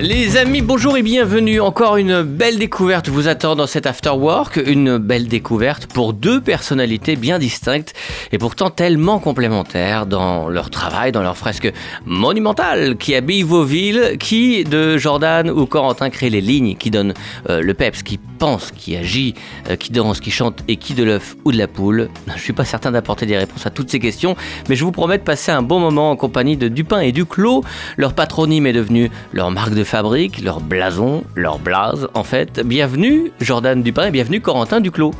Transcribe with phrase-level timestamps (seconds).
[0.00, 1.60] Les amis, bonjour et bienvenue.
[1.60, 4.60] Encore une belle découverte vous attend dans cet After Work.
[4.64, 7.94] Une belle découverte pour deux personnalités bien distinctes
[8.30, 11.72] et pourtant tellement complémentaires dans leur travail, dans leur fresque
[12.06, 17.12] monumentale qui habille vos villes, qui de Jordan ou Corentin crée les lignes, qui donne
[17.50, 19.34] euh, le peps, qui pense, qui agit,
[19.68, 22.08] euh, qui danse, qui chante et qui de l'œuf ou de la poule.
[22.36, 24.36] Je suis pas certain d'apporter des réponses à toutes ces questions,
[24.68, 27.64] mais je vous promets de passer un bon moment en compagnie de Dupin et Duclos.
[27.96, 32.60] Leur patronyme est devenu leur marque de fabrique, leur blason, leur blase en fait.
[32.60, 35.14] Bienvenue Jordan Dupin et bienvenue Corentin Duclos.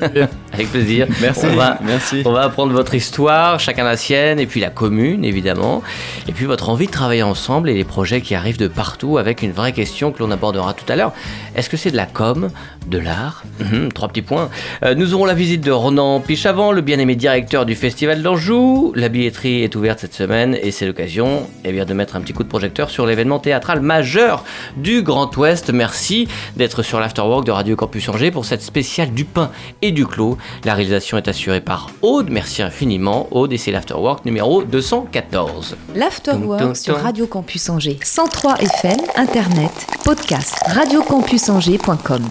[0.52, 1.06] Avec plaisir.
[1.20, 1.46] Merci.
[1.50, 2.22] On va, Merci.
[2.24, 5.82] on va apprendre votre histoire, chacun la sienne, et puis la commune, évidemment.
[6.28, 9.42] Et puis votre envie de travailler ensemble et les projets qui arrivent de partout avec
[9.42, 11.12] une vraie question que l'on abordera tout à l'heure.
[11.54, 12.48] Est-ce que c'est de la com,
[12.86, 13.44] de l'art?
[13.60, 14.50] Mhm, Trois petits points.
[14.84, 18.92] Euh, nous aurons la visite de Ronan Pichavant, le bien-aimé directeur du Festival d'Anjou.
[18.96, 22.32] La billetterie est ouverte cette semaine et c'est l'occasion eh bien, de mettre un petit
[22.32, 24.44] coup de projecteur sur l'événement théâtral majeur
[24.76, 25.70] du Grand Ouest.
[25.70, 29.50] Merci d'être sur l'Afterwork de Radio Campus Angers pour cette spéciale du pain
[29.82, 30.36] et du clos.
[30.64, 32.30] La réalisation est assurée par Aude.
[32.30, 35.70] Merci infiniment, Aude, et c'est l'Afterwork numéro 214.
[35.70, 36.96] Tum, tum, L'Afterwork sur.
[36.98, 37.98] Radio Campus Angers.
[38.02, 42.22] 103 FM, Internet, podcast, radiocampusangers.com.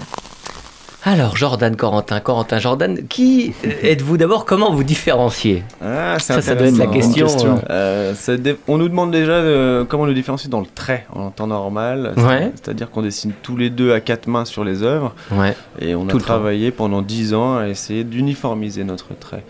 [1.06, 5.64] Alors, Jordan Corentin, Corentin Jordan, qui euh, êtes-vous d'abord Comment vous différenciez?
[5.82, 7.26] Ah, Ça, ça doit être la question.
[7.26, 7.62] question.
[7.70, 11.30] Euh, ça dé- on nous demande déjà de- comment nous différencier dans le trait en
[11.30, 12.14] temps normal.
[12.18, 12.52] Ouais.
[12.56, 15.56] C'est-à-dire qu'on dessine tous les deux à quatre mains sur les œuvres Ouais.
[15.80, 19.44] et on Tout a travaillé pendant dix ans à essayer d'uniformiser notre trait.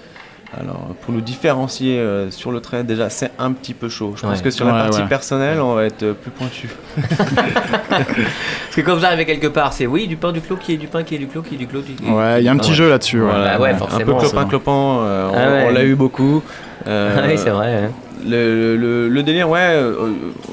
[0.57, 4.13] Alors, pour nous différencier euh, sur le trait, déjà, c'est un petit peu chaud.
[4.15, 5.07] Je pense que sur la Ouais, partie ouais.
[5.07, 6.69] personnelle, on va être euh, plus pointu.
[7.89, 10.77] Parce que quand vous arrivez quelque part, c'est oui, du pain, du clos, qui est
[10.77, 11.81] du pain, qui est du clos, qui est du clos.
[11.81, 12.75] du- Ouais, il y a un petit Ouais.
[12.75, 13.21] jeu là-dessus.
[13.21, 13.29] ouais.
[13.31, 15.65] Bah ouais, un peu clopin clopin, euh, on, Ah ouais.
[15.69, 16.41] on l'a eu beaucoup.
[16.87, 17.83] Euh, Ah oui, c'est vrai.
[17.85, 17.91] hein.
[18.27, 20.11] Le, le- le délire, ouais, euh,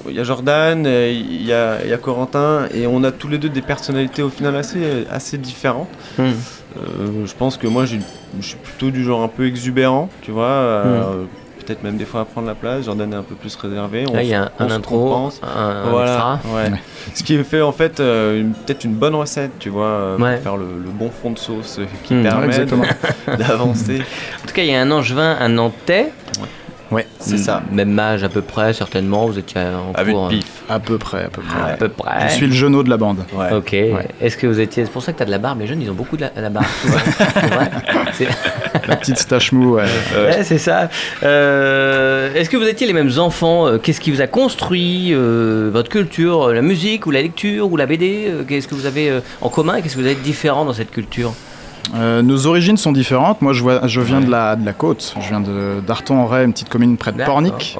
[0.09, 3.11] il y a Jordan, euh, il y, a, il y a Corentin, et on a
[3.11, 5.89] tous les deux des personnalités au final assez, assez différentes.
[6.17, 6.31] Hmm.
[6.77, 7.97] Euh, je pense que moi, je
[8.41, 11.25] suis plutôt du genre un peu exubérant, tu vois, euh,
[11.65, 12.85] peut-être même des fois à prendre la place.
[12.85, 14.05] Jordan est un peu plus réservé.
[14.09, 15.41] on Là, il y a un, intro, compense.
[15.43, 16.55] un, un Voilà, extra.
[16.55, 16.71] ouais.
[16.71, 16.81] Ouais.
[17.15, 20.35] Ce qui fait en fait euh, peut-être une bonne recette, tu vois, euh, Ouais.
[20.35, 22.23] pour faire le, le bon fond de sauce qui Hmm.
[22.23, 22.67] Permet
[23.39, 24.01] d'avancer.
[24.45, 26.13] En tout cas, il y a un Angevin, un Nantais.
[26.41, 26.49] Ouais,
[27.19, 27.63] C'est ça.
[27.73, 29.27] Même âge à peu près, certainement.
[29.27, 30.29] Vous étiez en À cours.
[30.29, 30.39] de hein.
[30.39, 30.47] pif.
[30.69, 31.73] à peu près, à peu près.
[31.73, 32.29] À peu près.
[32.29, 33.25] Je suis le genou de la bande.
[33.35, 33.53] Ouais.
[33.53, 33.75] Ok.
[34.21, 34.85] Est-ce que vous étiez.
[34.85, 35.61] C'est pour ça que tu as de la barbe.
[35.61, 36.67] Les jeunes, ils ont beaucoup de la, la barbe.
[38.13, 38.29] C'est
[38.87, 39.85] La petite stache mou, ouais.
[40.17, 40.89] Ouais, c'est ça.
[41.23, 45.71] Euh, Est-ce que vous étiez les mêmes enfants Euh, Qu'est-ce qui vous a construit euh,
[45.73, 49.49] Votre culture La musique ou la lecture ou la BD Qu'est-ce que vous avez en
[49.49, 51.33] commun Qu'est-ce que vous avez de différent dans cette culture?
[51.95, 53.41] Euh, nos origines sont différentes.
[53.43, 55.15] Moi, je, vois, je viens de la, de la côte.
[55.21, 57.79] Je viens de- d'Arton-en-Ray, une petite commune près de Pornic.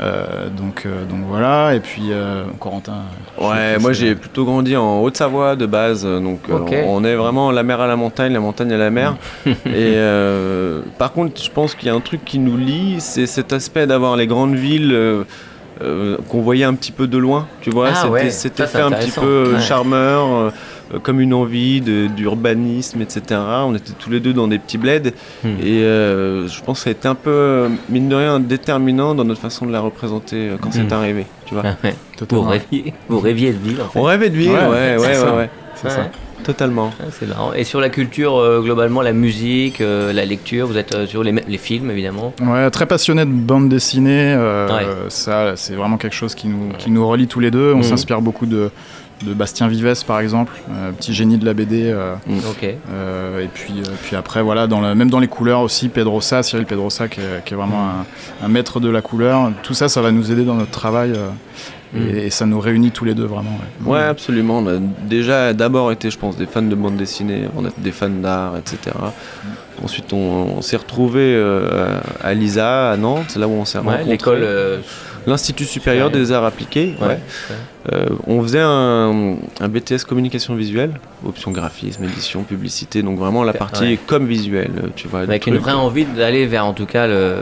[0.00, 1.74] Euh, donc, euh, donc voilà.
[1.74, 3.02] Et puis, euh, Corentin.
[3.40, 7.62] Ouais, moi j'ai plutôt grandi en Haute-Savoie de base, donc euh, on est vraiment la
[7.64, 9.16] mer à la montagne, la montagne à la mer.
[9.46, 13.26] et euh, par contre, je pense qu'il y a un truc qui nous lie, c'est
[13.26, 15.24] cet aspect d'avoir les grandes villes euh,
[15.82, 18.66] euh, qu'on voyait un petit peu de loin, tu vois, Ah c'était ouais, cet ça,
[18.66, 19.60] c'est effet un petit peu Ouais.
[19.60, 20.52] charmeur.
[20.94, 23.40] Euh, comme une envie de- d'urbanisme, etc.
[23.64, 25.12] On était tous les deux dans des petits bleds
[25.44, 25.48] Hmm.
[25.62, 29.24] et euh, je pense que ça a été un peu, mine de rien, déterminant dans
[29.24, 30.72] notre façon de la représenter euh, quand Hmm.
[30.88, 31.26] c'est arrivé.
[31.46, 31.62] Tu vois.
[31.66, 31.90] Ah ouais.
[32.12, 32.44] Vous Totalement.
[32.50, 33.98] rêviez, vous rêviez de vivre en fait.
[33.98, 35.36] On rêvait de vivre, Ouais, ouais, ouais, c'est ouais, ça.
[35.36, 35.94] ouais, C'est Ouais.
[35.94, 36.10] ça.
[36.44, 36.90] totalement.
[37.00, 37.52] Ah, c'est marrant.
[37.52, 41.22] Et sur la culture, euh, globalement, la musique, euh, la lecture, vous êtes euh, sur
[41.24, 42.32] les, les films évidemment.
[42.40, 44.34] Ouais, très passionné de bande dessinée.
[44.36, 44.86] euh, Ouais.
[45.08, 47.72] Ça, c'est vraiment quelque chose qui nous, qui nous relie tous les deux.
[47.72, 47.82] On Mhm.
[47.84, 48.70] s'inspire beaucoup de,
[49.24, 51.84] de Bastien Vives, par exemple, euh, petit génie de la BD.
[51.90, 52.14] euh,
[52.50, 52.64] Ok.
[52.92, 56.42] Euh, et puis, euh, puis après, voilà, dans le- même dans les couleurs aussi, Pedrosa,
[56.42, 57.88] Cyril Pedrosa, qui est, qui est vraiment
[58.42, 59.50] un, un maître de la couleur.
[59.62, 61.12] Tout ça, ça va nous aider dans notre travail.
[61.12, 61.28] euh,
[61.94, 62.08] Mm.
[62.16, 63.50] et, et ça nous réunit tous les deux, vraiment.
[63.84, 63.92] ouais.
[63.92, 64.60] Ouais, absolument.
[64.60, 67.92] On a déjà d'abord été, je pense, des fans de bande dessinée, on a des
[67.92, 68.96] fans d'art, etc.
[69.84, 73.84] Ensuite, on, on s'est retrouvés euh, à l'ISA, à Nantes, là où on s'est Ouais,
[73.84, 74.10] rencontrés.
[74.12, 74.42] l'école.
[75.26, 76.94] L'Institut supérieur des arts appliqués.
[77.00, 77.18] ouais.
[77.92, 80.92] Euh, on faisait un, un BTS communication visuelle,
[81.26, 85.20] option graphisme, édition, publicité, donc vraiment la partie comme visuelle, tu vois.
[85.20, 87.38] Avec une vraie envie d'aller vers en tout cas le,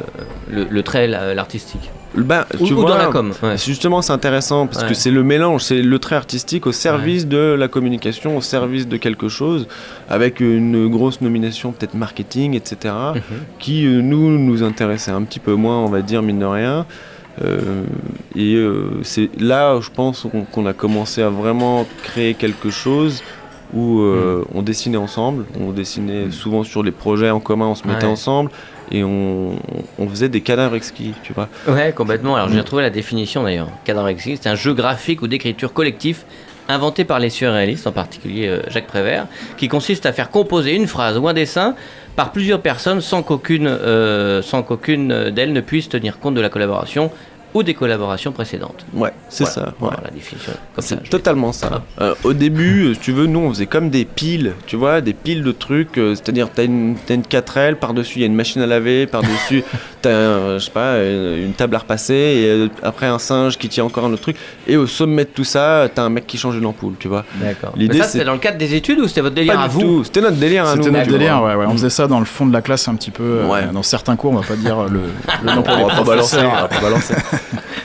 [0.51, 1.91] le, le trait, la- l'artistique.
[2.17, 3.33] Ben, Ou, tu ou vois, dans la com.
[3.43, 3.57] ouais.
[3.59, 4.89] Justement, c'est intéressant parce Ouais.
[4.89, 8.89] que c'est le mélange, c'est le trait artistique au service de la communication, au service
[8.89, 9.69] de quelque chose,
[10.09, 13.21] avec une grosse nomination peut-être marketing, etc., Mhm.
[13.61, 16.87] qui euh, nous nous intéressait un petit peu moins, on va dire mine de rien.
[17.43, 17.85] Euh,
[18.37, 23.23] et euh, c'est là, je pense, qu'on a commencé à vraiment créer quelque chose
[23.73, 27.87] où euh, on dessinait ensemble, on dessinait souvent sur les projets en commun, on se
[27.87, 28.13] mettait Ouais.
[28.13, 28.51] ensemble
[28.91, 29.53] et on,
[29.99, 31.49] on faisait des cadavres exquis, tu vois.
[31.69, 32.35] Ouais, complètement.
[32.35, 32.61] Alors, j'ai Mm.
[32.61, 33.69] retrouvé la définition d'ailleurs.
[33.85, 36.25] Cadavre exquis, c'est un jeu graphique ou d'écriture collectif
[36.69, 41.17] inventé par les surréalistes, en particulier Jacques Prévert, qui consiste à faire composer une phrase
[41.19, 41.75] ou un dessin
[42.17, 46.49] par plusieurs personnes sans qu'aucune euh, sans qu'aucune d'elles ne puisse tenir compte de la
[46.49, 47.11] collaboration
[47.55, 48.85] ou des collaborations précédentes.
[48.95, 49.55] Ouais, c'est Voilà.
[49.55, 49.61] ça.
[49.67, 49.73] ouais.
[49.81, 50.53] Voilà la définition.
[50.79, 51.83] C'est totalement ça.
[52.01, 55.01] Euh, au début, euh, si tu veux, nous on faisait comme des piles, tu vois,
[55.01, 55.99] des piles de trucs.
[55.99, 59.07] euh, C'est-à-dire, t'as une, t'as une 4L, par-dessus il y a une machine à laver,
[59.07, 59.65] par-dessus
[60.03, 63.59] t'as, un, je sais pas, une, une table à repasser, et euh, après un singe
[63.59, 64.37] qui tient encore un autre truc.
[64.67, 67.25] Et au sommet de tout ça, t'as un mec qui change une ampoule, tu vois.
[67.37, 67.73] D'accord.
[67.77, 69.63] L'idée, Mais ça, c'est- c'était dans le cadre des études ou c'était votre délire Pas
[69.65, 70.05] à du vous.
[70.05, 70.83] C'était notre délire à nous.
[70.85, 71.67] C'était notre délire, ouais, ouais.
[71.67, 73.23] On faisait ça dans le fond de la classe un petit peu.
[73.23, 73.67] euh, Ouais.
[73.73, 75.01] dans certains cours, on va pas dire euh, le,
[75.45, 76.37] le nom pour les On va pas balancer,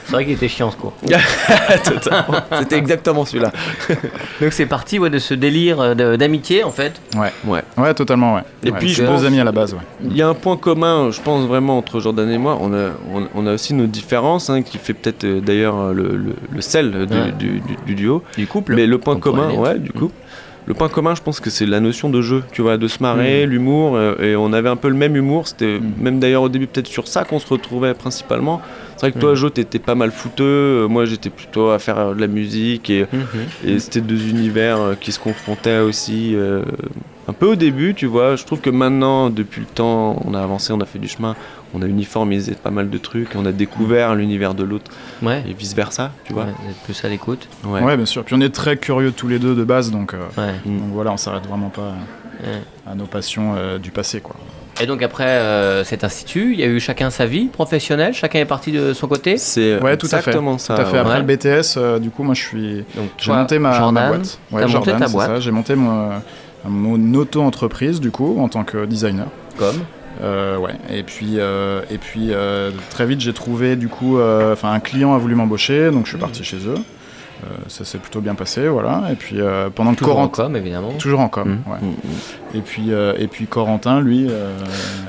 [0.05, 0.93] C'est vrai qu'il était chiant ce cours.
[2.59, 3.51] C'était exactement celui-là.
[4.41, 6.93] Donc c'est parti ouais, de ce délire euh, d'amitié en fait.
[7.15, 7.31] Ouais.
[7.45, 7.63] Ouais.
[7.77, 8.41] ouais, totalement, ouais.
[8.63, 9.79] Et Ouais, puis, je deux amis à la base, ouais.
[10.03, 12.57] Il y a un point commun, je pense vraiment, entre Jordan et moi.
[12.61, 15.93] On a, on, on a aussi nos différences, hein, qui fait peut-être euh, d'ailleurs euh,
[15.93, 17.31] le, le- le sel du, Ouais.
[17.31, 18.23] du- du- du duo.
[18.37, 18.75] Du couple.
[18.75, 20.11] Mais le point commun, ouais, du coup.
[20.67, 22.97] Le point commun, je pense que c'est la notion de jeu, tu vois, de se
[23.03, 23.49] marrer, Mm.
[23.51, 25.47] l'humour, euh, et on avait un peu le même humour.
[25.47, 25.91] C'était Mm.
[26.01, 28.61] même d'ailleurs au début peut-être sur ça qu'on se retrouvait principalement.
[28.95, 29.35] C'est vrai que toi, Mm.
[29.35, 32.89] Jo, t'étais pas mal fouteux, euh, moi j'étais plutôt à faire euh, de la musique,
[32.89, 33.69] et, Mhm.
[33.69, 36.33] et c'était deux univers qui se confrontaient aussi.
[36.35, 36.63] euh,
[37.27, 38.35] un peu au début, tu vois.
[38.35, 41.35] Je trouve que maintenant, depuis le temps, on a avancé, on a fait du chemin,
[41.73, 44.91] on a uniformisé pas mal de trucs, on a découvert l'univers de l'autre,
[45.21, 45.43] Ouais.
[45.49, 46.43] et vice versa, tu vois.
[46.43, 47.47] Ouais, vous êtes plus à l'écoute.
[47.65, 47.81] Ouais.
[47.81, 47.97] Ouais.
[47.97, 48.23] bien sûr.
[48.23, 50.53] Puis on est très curieux tous les deux de base, donc, euh, Ouais.
[50.65, 50.79] Mm.
[50.79, 51.93] donc voilà, on s'arrête vraiment pas
[52.43, 52.61] Ouais.
[52.89, 54.35] à nos passions euh, du passé, quoi.
[54.81, 58.39] Et donc après euh, cet institut, il y a eu chacun sa vie professionnelle, chacun
[58.39, 59.37] est parti de son côté?
[59.37, 60.31] C'est Ouais, tout à fait.
[60.31, 60.75] exactement ça.
[60.75, 60.91] Tout à fait.
[60.93, 60.97] ouais.
[60.99, 61.19] Après Ouais.
[61.19, 61.25] le
[61.61, 62.75] BTS, euh, du coup, moi, je suis.
[62.95, 64.39] Donc J'ai toi, monté ma, ma Jordan, boîte.
[64.51, 65.27] t'as monté Jordan, ta c'est boîte.
[65.27, 65.39] ça.
[65.39, 66.09] J'ai monté mon,
[66.67, 69.27] mon auto-entreprise, du coup, en tant que designer.
[69.57, 69.79] comme?
[70.21, 70.73] Euh, ouais.
[70.89, 75.13] Et puis, euh, et puis euh, très vite, j'ai trouvé du coup, enfin, un client
[75.13, 76.77] a voulu m'embaucher, donc je suis parti chez eux.
[77.45, 79.03] Euh, ça s'est plutôt bien passé, voilà.
[79.11, 80.91] Et puis euh, pendant que Toujours en Corentin, com évidemment.
[80.97, 81.71] toujours en com, Mhm.
[81.71, 81.79] ouais.
[81.81, 84.49] Mm, Et puis, euh, et puis Corentin, lui, euh,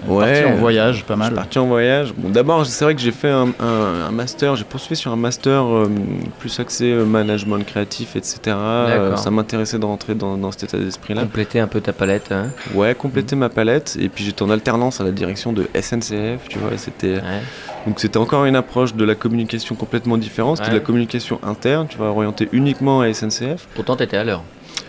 [0.06, 0.42] est Ouais.
[0.42, 1.34] parti en voyage, pas Je suis mal.
[1.34, 2.12] parti en voyage.
[2.16, 5.16] Bon, D'abord, c'est vrai que j'ai fait un, un- un master, j'ai poursuivi sur un
[5.16, 5.88] master euh,
[6.40, 8.38] plus axé management créatif, etc.
[8.48, 9.18] Euh, D'accord.
[9.18, 11.22] ça m'intéressait de rentrer dans, dans cet état d'esprit-là.
[11.22, 12.32] Compléter un peu ta palette.
[12.32, 12.48] hein.
[12.74, 13.96] Ouais, compléter ma palette.
[14.00, 16.72] Et puis j'étais en alternance à la direction de SNCF, tu vois.
[16.74, 17.42] et C'était Ouais.
[17.86, 20.58] Donc c'était encore une approche de la communication complètement différente.
[20.58, 23.68] C'était de la communication interne, tu vois, orientée uniquement à SNCF.
[23.74, 24.42] Pourtant t'étais à l'heure.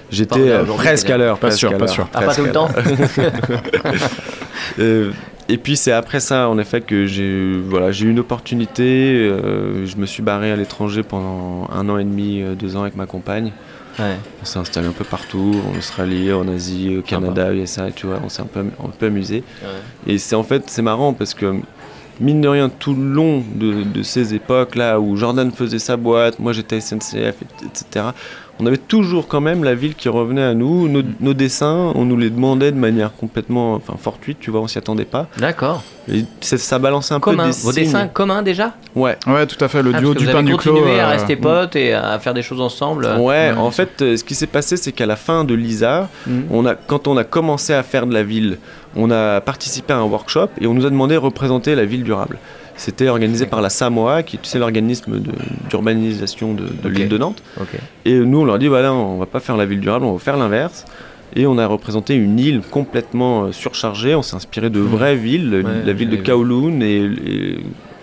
[0.10, 1.38] J'étais euh, presque à l'heure.
[1.38, 2.08] Pas sûr, pas sûr.
[2.14, 2.70] Ah pas tout le temps.
[4.80, 5.12] Euh,
[5.48, 9.14] et puis c'est après ça, en effet, que j'ai voilà, j'ai eu une opportunité.
[9.14, 12.96] euh, je me suis barré à l'étranger pendant un an et demi, deux ans avec
[12.96, 13.54] ma compagne.
[13.98, 14.16] Ouais.
[14.42, 18.20] On s'est installé un peu partout, en Australie, en Asie, au Canada, USA, tu vois.
[18.24, 19.44] On s'est un peu, un peu amusé.
[19.64, 20.14] Ouais.
[20.14, 21.62] Et c'est en fait, c'est marrant parce que
[22.19, 26.40] mine de rien, tout le long de, de ces époques-là où Jordan faisait sa boîte,
[26.40, 28.06] moi j'étais SNCF, et- etc.,
[28.60, 30.88] on avait toujours quand même la ville qui revenait à nous.
[30.90, 34.68] Nos, nos dessins, on nous les demandait de manière complètement enfin, fortuite, tu vois, on
[34.68, 35.28] s'y attendait pas.
[35.38, 35.84] D'accord.
[36.12, 37.44] Et ça, ça balançait un Commun.
[37.44, 37.84] peu des Vos signes.
[37.84, 39.15] dessins communs déjà Ouais.
[39.27, 39.84] Ouais, tout à fait.
[39.84, 40.74] Le Ah, duo du vous pain avez du clos.
[40.74, 43.08] continué à euh, rester potes et à faire des choses ensemble.
[43.20, 46.46] Ouais, en fait, euh, ce qui s'est passé, c'est qu'à la fin de l'ISA, Mhm.
[46.50, 48.58] on a, quand on a commencé à faire de la ville,
[48.98, 52.04] on a participé à un workshop et on nous a demandé de représenter la ville
[52.04, 52.39] durable.
[52.75, 55.20] C'était organisé par la Samoa, qui est tu sais, l'organisme
[55.70, 57.42] d'urbanisation de, l'île de Nantes.
[58.06, 60.20] Et nous, on leur dit voilà, on va pas faire la ville durable, on va
[60.20, 60.86] faire l'inverse.
[61.36, 64.16] Et on a représenté une île complètement euh, surchargée.
[64.16, 65.62] On s'est inspiré de vraies villes.
[65.66, 66.16] Ouais, la ville de.
[66.16, 67.58] Kowloon et, et,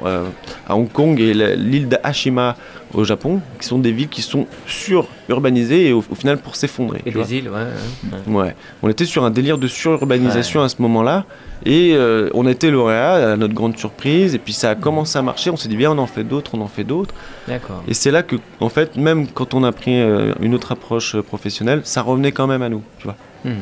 [0.05, 0.25] euh,
[0.69, 2.57] à Hong Kong et l'île d'Ashima
[2.95, 7.03] au Japon, qui sont des villes qui sont sururbanisées et au, au final pour s'effondrer.
[7.07, 8.15] Et des îles, ouais.
[8.29, 8.35] ouais.
[8.35, 11.25] Ouais, on était sur un délire de sururbanisation à ce moment-là.
[11.67, 14.35] Et euh, on été lauréat à notre grande surprise.
[14.35, 15.51] Et puis ça a commencé à marcher.
[15.51, 17.15] On s'est dit, bien, on en fait d'autres, on en fait d'autres.
[17.49, 17.83] D'accord.
[17.89, 21.15] Et c'est là que, en fait, même quand on a pris euh, une autre approche
[21.15, 23.17] euh, professionnelle, ça revenait quand même à nous, tu vois.
[23.45, 23.55] Mhm.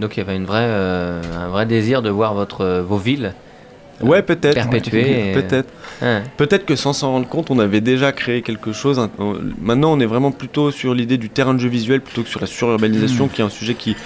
[0.00, 3.34] Donc il y avait une vraie, euh, un vrai désir de voir votre, vos villes.
[4.02, 4.54] Euh, Ouais, peut-être.
[4.54, 5.68] perpétuer et- Peut-être.
[6.36, 9.00] Peut-être que sans s'en rendre compte, on avait déjà créé quelque chose.
[9.60, 12.40] Maintenant, on est vraiment plutôt sur l'idée du terrain de jeu visuel plutôt que sur
[12.40, 13.96] la sururbanisation, qui est un sujet qui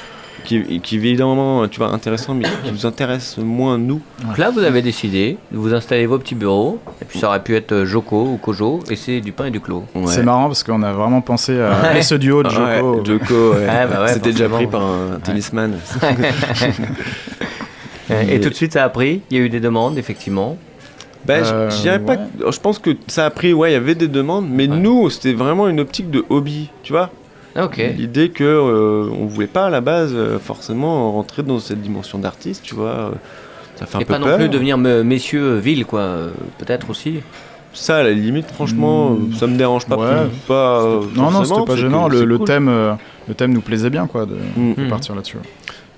[0.42, 4.00] qui, qui est évidemment, tu vois, intéressant, mais qui nous intéresse moins nous.
[4.24, 7.42] Donc là, vous avez décidé de vous installer vos petits bureaux, et puis ça aurait
[7.42, 9.84] pu être Joko ou Kojo, et c'est du pain et du clos.
[9.94, 10.06] Ouais.
[10.06, 12.00] C'est marrant parce qu'on a vraiment pensé à Ouais.
[12.00, 12.62] ce duo de Joko.
[12.64, 13.58] Ouais, Joko, ouais.
[13.66, 15.74] Ouais, bah ouais, C'était déjà pris par un tennisman.
[18.28, 19.20] Et tout de suite, ça a pris.
[19.30, 20.56] Il y a eu des demandes, effectivement.
[21.26, 22.12] Bah, je- Euh, je dirais pas.
[22.14, 22.18] ouais.
[22.44, 23.52] que- Je pense que ça a pris.
[23.52, 24.76] Ouais, il y avait des demandes, mais Ouais.
[24.76, 27.10] nous, c'était vraiment une optique de hobby, tu vois.
[27.56, 27.76] Ah, Ok.
[27.98, 32.18] L'idée que euh, on voulait pas à la base euh, forcément rentrer dans cette dimension
[32.18, 32.88] d'artiste, tu vois.
[32.90, 33.10] euh,
[33.76, 36.00] Ça fait un Et peu pas non plus devenir me- messieurs ville, quoi.
[36.00, 37.20] euh, Peut-être aussi.
[37.72, 39.30] Ça, à la limite, franchement, Mm.
[39.32, 39.96] euh, ça me dérange pas.
[39.96, 40.06] Ouais.
[40.28, 42.06] plus- pas euh, Non, non, c'était pas gênant.
[42.08, 42.92] Le, thème, euh,
[43.28, 44.74] le thème nous plaisait bien, quoi, de, Mm.
[44.74, 44.88] de Mm.
[44.88, 45.38] partir là-dessus.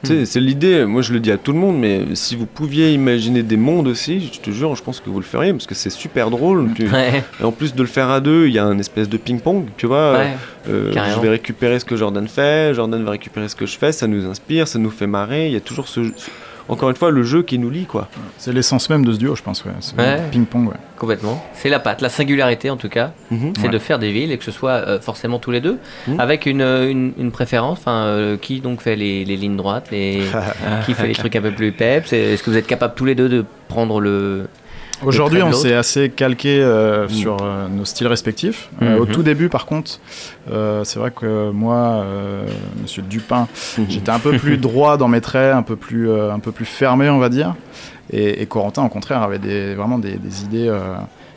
[0.04, 3.42] C'est l'idée, moi je le dis à tout le monde, mais si vous pouviez imaginer
[3.42, 5.90] des mondes aussi, je te jure, je pense que vous le feriez, parce que c'est
[5.90, 6.70] super drôle.
[6.74, 7.22] tu- Ouais.
[7.40, 9.64] Et en plus de le faire à deux, il y a un espèce de ping-pong,
[9.76, 10.12] tu vois.
[10.14, 10.32] Ouais.
[10.68, 11.16] Euh, Carrément.
[11.16, 14.06] je vais récupérer ce que Jordan fait, Jordan va récupérer ce que je fais, ça
[14.06, 15.46] nous inspire, ça nous fait marrer.
[15.46, 16.30] Il y a toujours ce, ce-
[16.72, 18.08] encore une fois, le jeu qui nous lie, quoi.
[18.38, 19.64] C'est l'essence même de ce duo, je pense.
[19.64, 19.72] Ouais.
[19.80, 20.20] C'est Ouais.
[20.30, 20.76] Ping-pong, ouais.
[20.98, 21.44] Complètement.
[21.54, 23.12] C'est la patte, la singularité en tout cas.
[23.30, 23.68] C'est Ouais.
[23.68, 26.20] de faire des villes et que ce soit euh, forcément tous les deux, Mhm.
[26.20, 27.78] avec une, une, une préférence.
[27.80, 30.22] Enfin, euh, qui donc fait les, les lignes droites, les,
[30.86, 32.12] qui fait les trucs un peu plus peps.
[32.12, 34.46] Est-ce que vous êtes capables tous les deux de prendre le.
[35.04, 37.08] Aujourd'hui, on s'est assez calqué euh, Mm.
[37.10, 38.68] sur euh, nos styles respectifs.
[38.82, 39.12] Euh, Au Mhm.
[39.12, 39.98] tout début, par contre,
[40.48, 42.04] c'est vrai que moi,
[42.80, 43.48] Monsieur Dupin,
[43.88, 47.08] j'étais un peu plus droit dans mes traits, un peu plus, un peu plus fermé,
[47.10, 47.54] on va dire.
[48.12, 50.70] Et, et Corentin, au contraire, avait des, vraiment des, des idées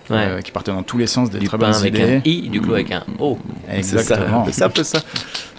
[0.09, 0.17] Ouais.
[0.27, 2.15] euh, qui partaient dans tous les sens, des du très pain bonnes avec idées.
[2.17, 3.37] un i, du coup avec un o.
[3.71, 4.45] Exactement.
[4.51, 4.99] C'est un peu ça.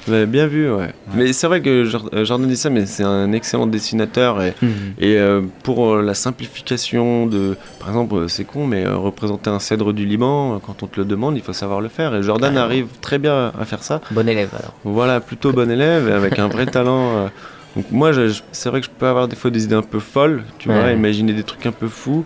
[0.09, 0.93] Bien vu, ouais.
[1.15, 1.69] Mais c'est vrai que
[2.15, 4.55] euh, Jordan dit ça, mais c'est un excellent dessinateur et,
[5.01, 9.93] et euh, pour la simplification de, par exemple, c'est con, mais euh, représenter un cèdre
[9.93, 12.15] du Liban, quand on te le demande, il faut savoir le faire.
[12.15, 12.61] Et Jordan Ouais.
[12.61, 14.01] arrive très bien à faire ça.
[14.13, 14.75] Bon élève alors.
[14.85, 17.17] Voilà, plutôt bon élève avec un vrai talent.
[17.17, 17.29] euh.
[17.75, 18.13] Donc moi,
[18.53, 20.85] c'est vrai que je peux avoir des fois des idées un peu folles, tu vois,
[20.85, 20.95] Ouais.
[20.95, 22.25] imaginer des trucs un peu fous.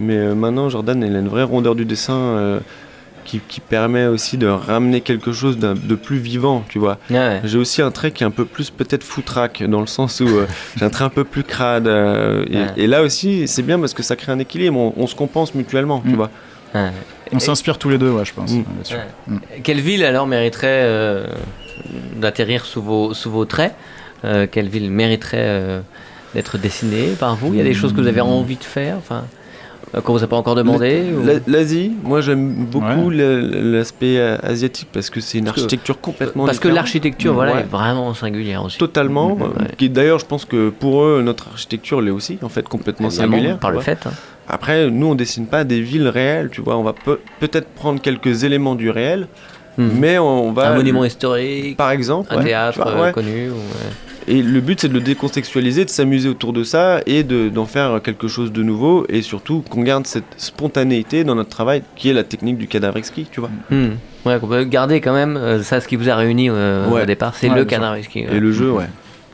[0.00, 2.60] Mais euh, maintenant, Jordan, il a une vraie rondeur du dessin euh,
[3.24, 6.98] qui, qui permet aussi de ramener quelque chose de plus vivant, tu vois.
[7.10, 7.40] Ouais.
[7.44, 10.26] J'ai aussi un trait qui est un peu plus peut-être foutraque, dans le sens où
[10.26, 11.86] euh, j'ai un trait un peu plus crade.
[11.86, 12.66] euh, et, Ouais.
[12.78, 15.54] et là aussi, c'est bien parce que ça crée un équilibre, on, on se compense
[15.54, 16.16] mutuellement, tu Mm.
[16.16, 16.30] vois.
[16.74, 16.90] Ouais.
[17.32, 18.52] On s'inspire tous les deux, ouais, je pense.
[18.52, 18.64] Mm.
[18.90, 19.36] Ouais.
[19.62, 21.26] Quelle ville alors mériterait euh,
[22.16, 23.74] d'atterrir sous vos, sous vos traits
[24.24, 25.80] Euh, Quelle ville mériterait euh,
[26.34, 27.54] d'être dessinée par vous?
[27.54, 29.24] Il y a des choses que vous avez envie de faire enfin,
[30.04, 33.16] qu'on vous a pas encore demandé ou- L'Asie, moi j'aime beaucoup Ouais.
[33.16, 37.54] l'aspect euh, asiatique parce que c'est une Parce que- architecture complètement Parce que l'architecture voilà,
[37.54, 37.60] Ouais.
[37.60, 38.78] est vraiment singulière aussi.
[38.78, 39.32] Totalement.
[39.34, 39.42] Ouais.
[39.44, 43.08] euh, qui D'ailleurs, je pense que pour eux, notre architecture l'est aussi, en fait, complètement
[43.08, 43.58] Évidemment, singulière.
[43.58, 43.98] par le fait.
[44.06, 44.12] hein.
[44.48, 46.76] Après, nous, on dessine pas des villes réelles, tu vois.
[46.76, 49.26] On va peut- peut-être prendre quelques éléments du réel,
[49.78, 49.90] Mhm.
[49.98, 50.70] mais on va.
[50.70, 52.32] un monument historique, Par exemple.
[52.32, 53.12] un ouais, théâtre vois, euh, ouais.
[53.12, 53.50] connu.
[53.50, 53.54] ou.
[54.28, 57.66] Et le but, c'est de le décontextualiser, de s'amuser autour de ça et de- d'en
[57.66, 62.10] faire quelque chose de nouveau et surtout qu'on garde cette spontanéité dans notre travail qui
[62.10, 63.50] est la technique du cadavre exquis, tu vois.
[63.70, 63.90] Hmm.
[64.26, 67.02] Ouais, qu'on peut garder quand même euh, ça, ce qui vous a réuni euh, Ouais.
[67.02, 68.20] au départ, c'est Ouais, le canard whisky.
[68.20, 68.84] Et le jeu, ouais.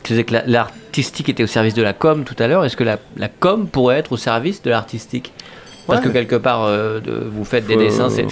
[0.03, 2.63] Tu disais que la- l'artistique était au service de la com tout à l'heure.
[2.63, 5.33] Est-ce que la, la com pourrait être au service de l'artistique?
[5.87, 6.07] Parce Ouais.
[6.07, 8.23] que quelque part, euh, de- vous faites des dessins, c'est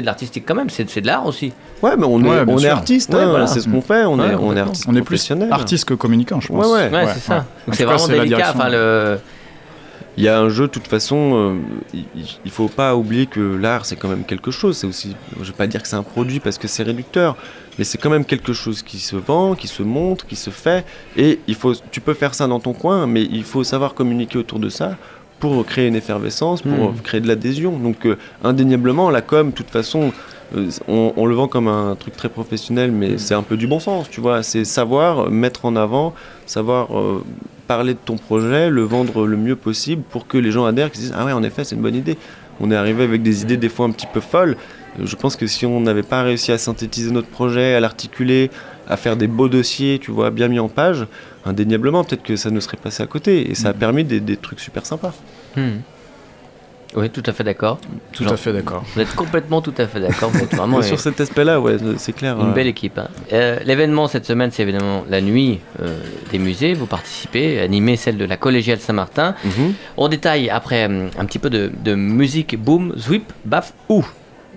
[0.00, 1.52] de l'artistique quand même, c'est de l'art aussi.
[1.82, 3.46] Ouais, mais on Ouais, est, on artiste, Ouais, hein, voilà.
[3.46, 4.62] c'est ce qu'on fait, on, Ouais, est, on est complètement.
[4.70, 6.66] artiste On est plus artiste que communicant, je pense.
[6.66, 6.90] Ouais, ouais.
[6.90, 7.44] Ouais, c'est ça.
[7.72, 8.54] C'est vraiment délicat.
[8.70, 9.18] le...
[10.18, 11.54] Il y a un jeu, de toute façon, euh,
[11.94, 12.04] il,
[12.44, 14.76] il faut pas oublier que l'art, c'est quand même quelque chose.
[14.76, 17.34] C'est aussi, je vais pas dire que c'est un produit parce que c'est réducteur,
[17.78, 20.84] mais c'est quand même quelque chose qui se vend, qui se montre, qui se fait.
[21.16, 24.36] Et il faut, tu peux faire ça dans ton coin, mais il faut savoir communiquer
[24.38, 24.96] autour de ça
[25.42, 27.00] pour créer une effervescence, pour Mm.
[27.02, 27.76] créer de l'adhésion.
[27.76, 30.12] Donc, euh, indéniablement, la com, de toute façon,
[30.56, 33.66] euh, on, on le vend comme un truc très professionnel, mais c'est un peu du
[33.66, 34.44] bon sens, tu vois.
[34.44, 36.14] C'est savoir mettre en avant,
[36.46, 37.24] savoir euh,
[37.66, 41.00] parler de ton projet, le vendre le mieux possible pour que les gens adhèrent, qu'ils
[41.00, 42.16] se disent Ah ouais, en effet, c'est une bonne idée.
[42.60, 44.56] On est arrivé avec des idées des fois un petit peu folles.
[45.02, 48.48] Je pense que si on n'avait pas réussi à synthétiser notre projet, à l'articuler,
[48.88, 51.06] à faire des beaux dossiers, tu vois, bien mis en page,
[51.44, 53.50] indéniablement, peut-être que ça nous serait passé à côté.
[53.50, 55.12] Et ça a permis des, des trucs super sympas.
[55.56, 55.78] Hmm.
[56.94, 57.78] Oui, tout à fait d'accord.
[58.12, 58.84] Tout Genre, à fait d'accord.
[58.94, 60.28] Vous êtes complètement tout à fait d'accord.
[60.28, 62.38] Vous êtes vraiment Sur cet aspect-là, ouais, c'est clair.
[62.38, 62.98] Une euh, belle équipe.
[62.98, 63.08] hein.
[63.32, 65.98] Euh, L'événement cette semaine, c'est évidemment la nuit euh,
[66.30, 66.74] des musées.
[66.74, 69.34] Vous participez, animez celle de la Collégiale Saint-Martin.
[69.42, 69.72] mhm.
[69.96, 74.04] On détaille après hum, un petit peu de, de musique boom, zwip, baf, ou.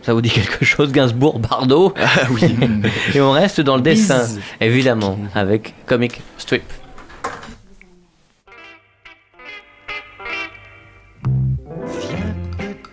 [0.05, 2.55] Ça vous dit quelque chose, Gainsbourg, Bardot Ah oui.
[3.15, 4.39] Et on reste dans le dessin, Bise.
[4.61, 6.61] évidemment, avec Comic Strip.
[11.99, 12.35] Viens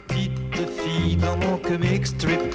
[0.09, 2.52] petite fille dans mon comic strip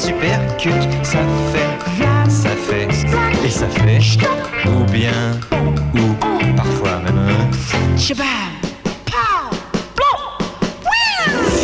[0.00, 0.88] et les uppercuts.
[1.02, 1.18] Ça
[1.52, 2.88] fait, ça fait,
[3.44, 4.00] et ça fait.
[4.66, 5.38] Ou bien,
[5.94, 6.14] ou
[6.56, 7.50] parfois même.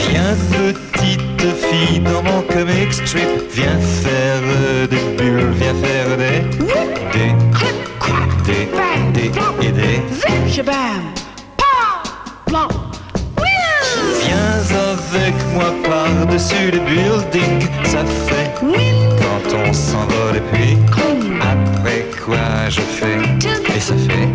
[0.08, 4.42] Viens petite fille dans mon comic strip Viens faire
[4.88, 6.40] des bulles, viens faire des
[7.12, 7.34] Des,
[8.44, 8.66] des,
[9.12, 10.02] des et des
[10.46, 10.64] Viens
[12.52, 12.95] avec
[15.56, 20.76] moi par-dessus les buildings Ça fait quand on s'envole et puis
[21.40, 23.18] Après quoi je fais?
[23.74, 24.28] Et ça fait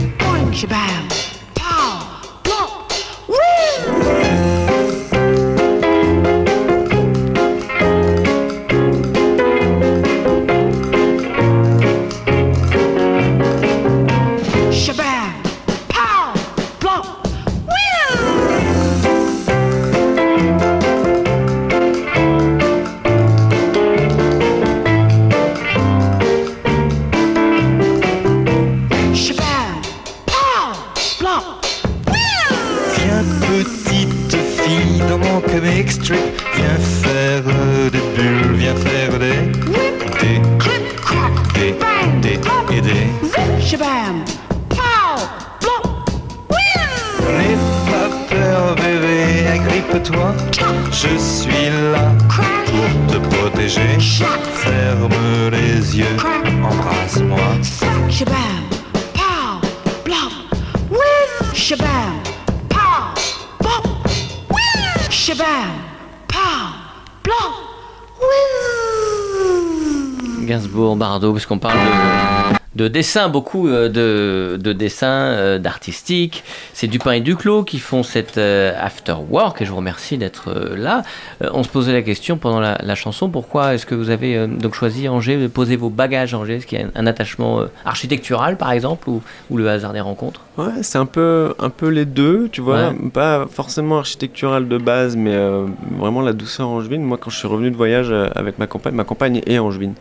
[72.81, 76.43] de, de dessin, beaucoup euh, de, de dessins, euh, d'artistique.
[76.73, 80.50] C'est Dupin et Duclos qui font cette euh, after work et je vous remercie d'être
[80.50, 81.03] euh, là.
[81.43, 84.35] Euh, on se posait la question pendant la, la chanson, pourquoi est-ce que vous avez
[84.35, 87.07] euh, donc choisi Angers, de poser vos bagages à Angers Est-ce qu'il y a un,
[87.07, 90.41] attachement euh, architectural par exemple ou, ou le hasard des rencontres?
[90.57, 92.89] Ouais, c'est un peu, un peu les deux, tu vois.
[92.89, 93.09] Ouais.
[93.13, 95.65] Pas forcément architectural de base, mais euh,
[95.97, 97.03] vraiment la douceur angevine.
[97.03, 99.93] Moi, quand je suis revenu de voyage euh, avec ma compagne, ma compagne est angevine.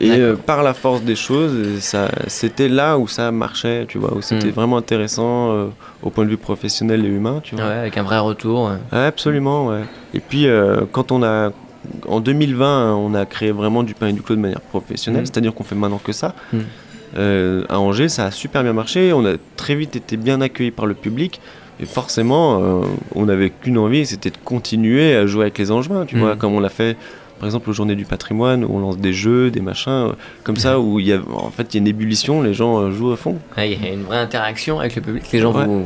[0.00, 4.14] Et euh, par la force des choses, ça, c'était là où ça marchait, tu vois,
[4.14, 4.50] où c'était Mm.
[4.50, 5.66] vraiment intéressant euh,
[6.02, 7.64] au point de vue professionnel et humain, tu vois.
[7.66, 8.64] Ouais, Avec un vrai retour.
[8.64, 8.78] ouais.
[8.98, 9.82] Ouais, absolument, ouais.
[10.12, 11.50] Et puis, euh, quand on a.
[12.08, 15.26] En 2020, on a créé vraiment du pain et du clos de manière professionnelle, Mm.
[15.26, 16.34] c'est-à-dire qu'on fait maintenant que ça.
[16.52, 16.58] Mm.
[17.16, 19.12] Euh, à Angers, ça a super bien marché.
[19.12, 21.40] On a très vite été bien accueillis par le public.
[21.80, 26.04] Et forcément, euh, on n'avait qu'une envie, c'était de continuer à jouer avec les Angevins,
[26.06, 26.96] tu vois, comme on l'a fait.
[27.38, 30.12] Par exemple, aux Journées du patrimoine, où on lance des jeux, des machins, euh,
[30.44, 32.78] comme ça, où il y a, en fait, il y a une ébullition, les gens
[32.78, 33.38] euh, jouent à fond.
[33.56, 35.24] Ouais, Il y a une vraie interaction avec le public.
[35.32, 35.64] Les gens Ouais.
[35.66, 35.84] vous,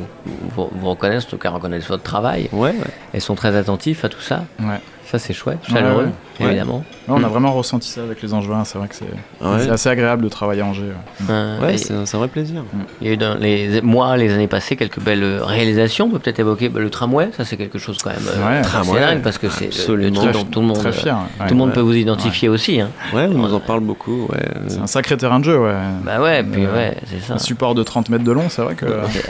[0.55, 2.75] vous, vous reconnaissent, en tout cas reconnaissent votre travail Ouais, ouais.
[3.15, 4.45] et sont très attentifs à tout ça.
[4.61, 4.79] Ouais.
[5.11, 6.47] Ça, c'est chouette, chaleureux, ouais.
[6.49, 6.85] évidemment.
[7.09, 8.63] On a vraiment ressenti ça avec les Angevins.
[8.65, 10.83] C'est vrai que c'est assez agréable de travailler à Angers.
[10.83, 11.27] ouais.
[11.31, 12.63] Euh, Ouais, et- c'est un, vrai plaisir.
[13.01, 16.05] il y a eu dans les mois, les années passées, quelques belles réalisations.
[16.07, 17.31] On peut peut-être évoquer bah, le tramway.
[17.35, 20.33] Ça, c'est quelque chose quand même euh, Tramway, dingue parce que c'est le- truc Très,
[20.33, 21.17] dont tout le monde, fier.
[21.41, 21.47] ouais.
[21.49, 21.75] tout le monde Ouais.
[21.77, 22.79] peut vous identifier aussi.
[22.81, 22.91] Hein.
[23.15, 24.27] Ouais, on nous en parle beaucoup.
[24.31, 24.45] Ouais.
[24.69, 25.73] C'est un sacré terrain de jeu, ouais.
[26.05, 27.35] Bah ouais, puis Euh, ouais, c'est ça.
[27.35, 28.85] Un support de 30 mètres de long, c'est vrai que.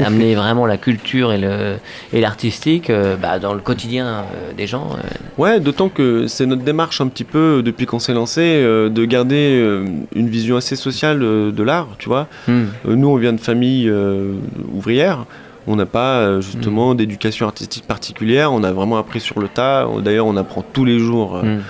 [0.04, 1.76] Amener vraiment la culture et le
[2.12, 4.22] et l'artistique euh, bah, dans le quotidien euh,
[4.56, 4.88] des gens.
[4.94, 5.06] euh,
[5.38, 9.04] Ouais, d'autant que c'est notre démarche un petit peu depuis qu'on s'est lancé euh, de
[9.04, 12.26] garder euh, une vision assez sociale euh, de l'art, tu vois.
[12.46, 12.52] hmm.
[12.87, 14.33] Euh, nous, on vient de familles euh,
[14.72, 15.26] ouvrières.
[15.66, 18.50] On n'a pas euh, justement d'éducation artistique particulière.
[18.50, 19.87] On a vraiment appris sur le tas.
[20.02, 21.61] D'ailleurs, on apprend tous les jours euh, Hmm.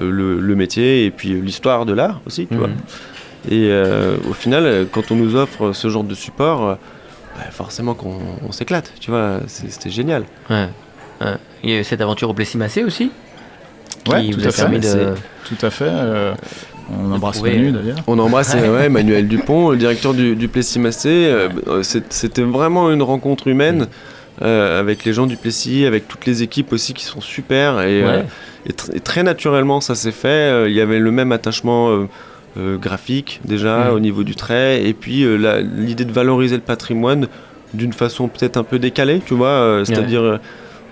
[0.00, 2.68] euh, le, le métier et puis euh, l'histoire de l'art aussi, tu vois.
[3.50, 6.74] Et euh, au final, euh, quand on nous offre ce genre de support, euh,
[7.36, 9.40] bah, forcément qu'on on s'éclate, tu vois.
[9.46, 10.24] C'était génial.
[10.50, 10.68] Ouais.
[11.64, 13.10] Il y a eu cette aventure au Plessis-Massé aussi?
[14.04, 14.84] Qui Ouais, vous tout a à fait, permis de...
[14.84, 15.14] c'est-
[15.56, 15.88] Tout à fait.
[15.88, 16.34] euh,
[16.90, 17.96] on embrasse Manu euh, d'ailleurs.
[18.06, 21.08] On embrasse euh, ouais, Emmanuel Dupont, le directeur du, du Plessis Massé.
[21.10, 23.86] Euh, c'est- C'était vraiment une rencontre humaine
[24.42, 27.80] euh, avec les gens du Plessis, avec toutes les équipes aussi qui sont super.
[27.82, 28.24] Et, euh, Ouais.
[28.66, 30.66] et tr- et très naturellement, ça s'est fait.
[30.70, 32.06] Il y avait le même attachement euh,
[32.58, 33.94] euh, graphique déjà Mm.
[33.94, 34.82] au niveau du trait.
[34.84, 37.26] Et puis euh, la- l'idée de valoriser le patrimoine
[37.74, 39.48] d'une façon peut-être un peu décalée, tu vois.
[39.48, 40.38] euh, C'est-à-dire.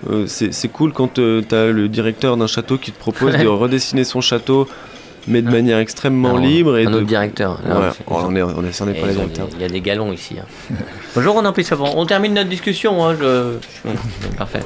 [0.09, 3.47] Euh, euh, c'est cool quand tu as le directeur d'un château qui te propose de
[3.47, 4.67] redessiner son château,
[5.27, 6.77] mais de manière extrêmement Alors, libre.
[6.77, 6.95] Et un de...
[6.97, 7.59] autre directeur.
[7.67, 9.47] Là, on est, on est, on est Et pas les directeurs.
[9.55, 10.35] Il y a des galons ici.
[10.39, 10.75] hein.
[11.15, 11.93] Bonjour Ronan Pissavant.
[11.95, 13.05] On termine notre discussion.
[13.05, 13.57] Hein, je-
[14.37, 14.61] Parfait.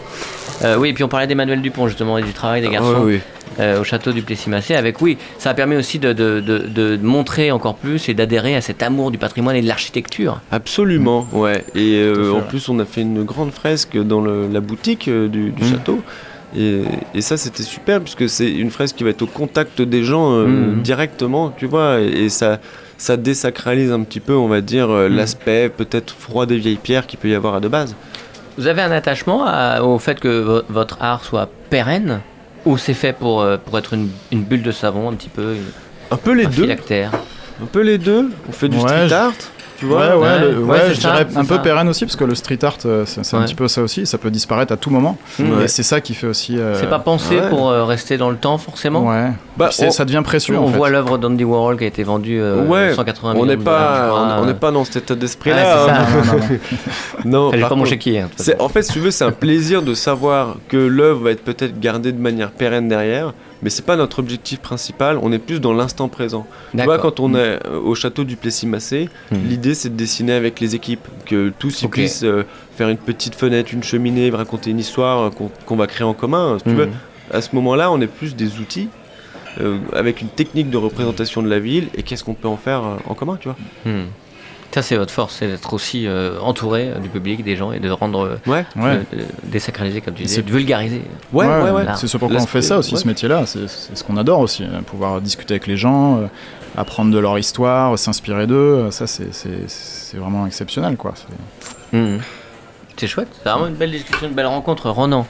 [0.63, 3.01] Euh, oui, et puis on parlait d'Emmanuel Dupont justement et du travail des garçons Ah,
[3.01, 3.21] oui, oui.
[3.59, 4.75] Euh, au château du Plessis-Massé.
[4.75, 8.55] Avec oui, ça a permis aussi de, de- de- de montrer encore plus et d'adhérer
[8.55, 10.39] à cet amour du patrimoine et de l'architecture.
[10.51, 11.63] Absolument, ouais.
[11.75, 15.27] Et euh, en plus, on a fait une grande fresque dans le- la boutique euh,
[15.27, 15.67] du, du Mm.
[15.67, 16.01] château.
[16.57, 16.81] Et,
[17.15, 20.33] et ça, c'était super, puisque c'est une fresque qui va être au contact des gens
[20.33, 20.81] euh, Mhm.
[20.81, 22.59] directement, tu vois, et, et ça,
[22.97, 27.07] ça désacralise un petit peu, on va dire, euh, l'aspect peut-être froid des vieilles pierres
[27.07, 27.95] qu'il peut y avoir à de base.
[28.57, 32.19] Vous avez un attachement à- au fait que vo- votre art soit pérenne?
[32.65, 35.55] Ou c'est fait pour, euh, pour être une, une bulle de savon un petit peu,
[35.55, 35.65] une,
[36.11, 37.11] Un peu les un deux, phylactère.
[37.61, 38.29] Un peu les deux.
[38.49, 39.33] On fait du Ouais, street art,
[39.81, 40.17] tu Ouais, vois.
[40.17, 41.59] ouais, Ouais, le- ouais, ouais, c'est je ça, dirais un peu ça.
[41.61, 44.17] pérenne aussi, parce que le street art, euh, c'est un petit peu ça aussi, ça
[44.17, 45.17] peut disparaître à tout moment.
[45.39, 45.65] Ouais.
[45.65, 46.57] Et c'est ça qui fait aussi.
[46.57, 47.49] euh, C'est pas pensé ouais.
[47.49, 49.31] pour euh, rester dans le temps forcément Ouais.
[49.57, 50.57] Bah, on- ça devient précieux.
[50.57, 50.77] On en fait.
[50.77, 53.63] voit l'œuvre d'Andy Warhol qui a été vendue euh, Ouais, 180 on millions n'est de
[53.63, 55.87] dollars, je pas, on n'est pas dans cet état d'esprit-là.
[55.89, 56.05] hein.
[57.25, 58.19] Non, pas mon chéquier.
[58.21, 61.43] hein, en fait, si tu veux, c'est un plaisir de savoir que l'œuvre va être
[61.43, 63.33] peut-être gardée de manière pérenne derrière,
[63.63, 65.17] mais c'est pas notre objectif principal.
[65.21, 66.45] On est plus dans l'instant présent.
[66.71, 69.39] Tu vois, quand on est euh, au château du Plessis-Massé, Mhm.
[69.47, 72.43] l'idée c'est de dessiner avec les équipes, que tous ils puissent euh,
[72.75, 76.57] faire une petite fenêtre, une cheminée, raconter une histoire euh, qu'on, va créer en commun.
[76.59, 76.91] Si tu veux, Mhm.
[77.31, 78.89] à ce moment-là, on est plus des outils.
[79.59, 82.85] euh, avec une technique de représentation de la ville et qu'est-ce qu'on peut en faire
[82.85, 84.05] euh, en commun tu vois Hmm.
[84.73, 87.79] Ça, c'est votre force, c'est d'être aussi euh, entouré euh, du public, des gens, et
[87.79, 89.01] de rendre euh, ouais Ouais.
[89.43, 91.01] désacraliser, comme tu disais, C'est- de vulgariser.
[91.33, 91.85] ouais ouais ouais.
[91.97, 92.99] C'est ce pourquoi on fait ça aussi, Ouais.
[93.01, 93.45] ce métier-là.
[93.45, 96.27] C'est c'est ce qu'on adore aussi, euh, pouvoir discuter avec les gens, euh,
[96.77, 98.89] apprendre de leur histoire, s'inspirer d'eux.
[98.91, 101.13] Ça, c'est- c'est c'est vraiment exceptionnel, quoi.
[101.15, 102.19] C'est- Hmm.
[102.97, 104.89] C'est chouette, c'est vraiment une belle discussion, une belle rencontre.
[104.89, 105.25] Ronan,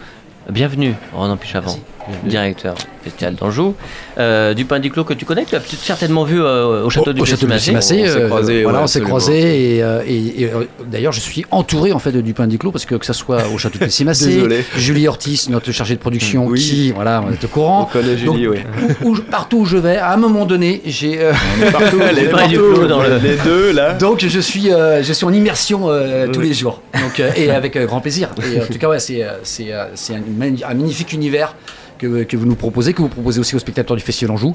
[0.49, 1.77] bienvenue, Ronan Pichavant,
[2.25, 3.75] directeur du Festival d'Anjou.
[4.17, 7.11] Euh, du pain du clos que tu connais, tu as certainement vu euh, au château
[7.11, 8.01] au, du au château de Plessis-Massé.
[8.03, 9.07] Massé, On s'est croisés, voilà, ouais, on s'est absolument.
[9.09, 12.71] croisés et, euh, et- et, euh, d'ailleurs je suis entouré en fait de Dupin d'Iclos
[12.71, 14.65] parce que que ça soit au château de Massé, Désolé.
[14.75, 16.59] Julie Ortiz, notre chargée de production, Oui.
[16.59, 17.89] qui voilà, on est au on courant.
[17.91, 18.59] connaît Julie Donc, oui
[19.03, 21.31] Où- où je- partout où je vais, à un moment donné, j'ai euh,
[21.71, 25.13] partout les, du partout, Clos dans le- les deux là donc je suis euh, je
[25.13, 26.49] suis en immersion euh, tous Oui.
[26.49, 26.81] les jours.
[26.93, 28.29] Donc euh, et avec euh, grand plaisir.
[28.53, 31.55] Et en tout cas ouais, c'est euh, c'est euh, c'est un, magnifique univers
[32.01, 34.53] que, que vous nous proposez, que vous proposez aussi aux spectateurs du Festival Anjou.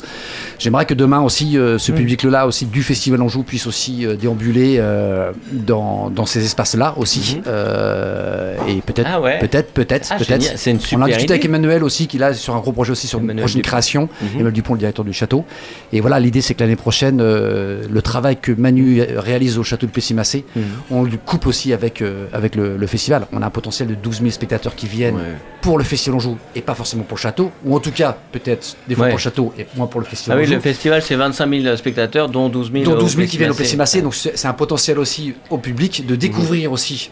[0.59, 1.79] J'aimerais que demain aussi, euh, Mm.
[1.79, 6.95] ce public-là aussi du Festival Anjou puisse aussi euh, déambuler euh, dans, dans ces espaces-là
[6.97, 7.41] aussi.
[7.47, 9.39] Euh, et peut-être, Ah ouais.
[9.39, 10.53] peut-être, peut-être, Ah, peut-être.
[10.57, 11.45] c'est une On super a discuté avec.
[11.45, 13.69] Emmanuel aussi, qui est là sur un gros projet aussi sur une prochaine Dupont.
[13.69, 14.03] création.
[14.21, 14.29] Mhm.
[14.35, 15.45] Emmanuel Dupont, le directeur du château.
[15.93, 19.93] Et voilà, l'idée c'est que l'année prochaine, le travail que Manu réalise au château de
[19.93, 20.63] Pessimacé, Mhm.
[20.91, 23.27] on le coupe aussi avec, avec le, le festival.
[23.33, 25.37] On a un potentiel de 12 000 spectateurs qui viennent Ouais.
[25.61, 28.77] pour le festival Anjou et pas forcément pour le château, ou en tout cas peut-être
[28.89, 29.11] des fois Ouais.
[29.11, 30.55] pour le château et moins pour le Ah festival oui, Anjou.
[30.55, 33.51] le festival, c'est 25 000 spectateurs, dont 12 000 dont au 12 000 qui viennent
[33.51, 33.55] au.
[33.55, 37.11] Plessis-Massé, donc c'est c'est un potentiel aussi au public de découvrir aussi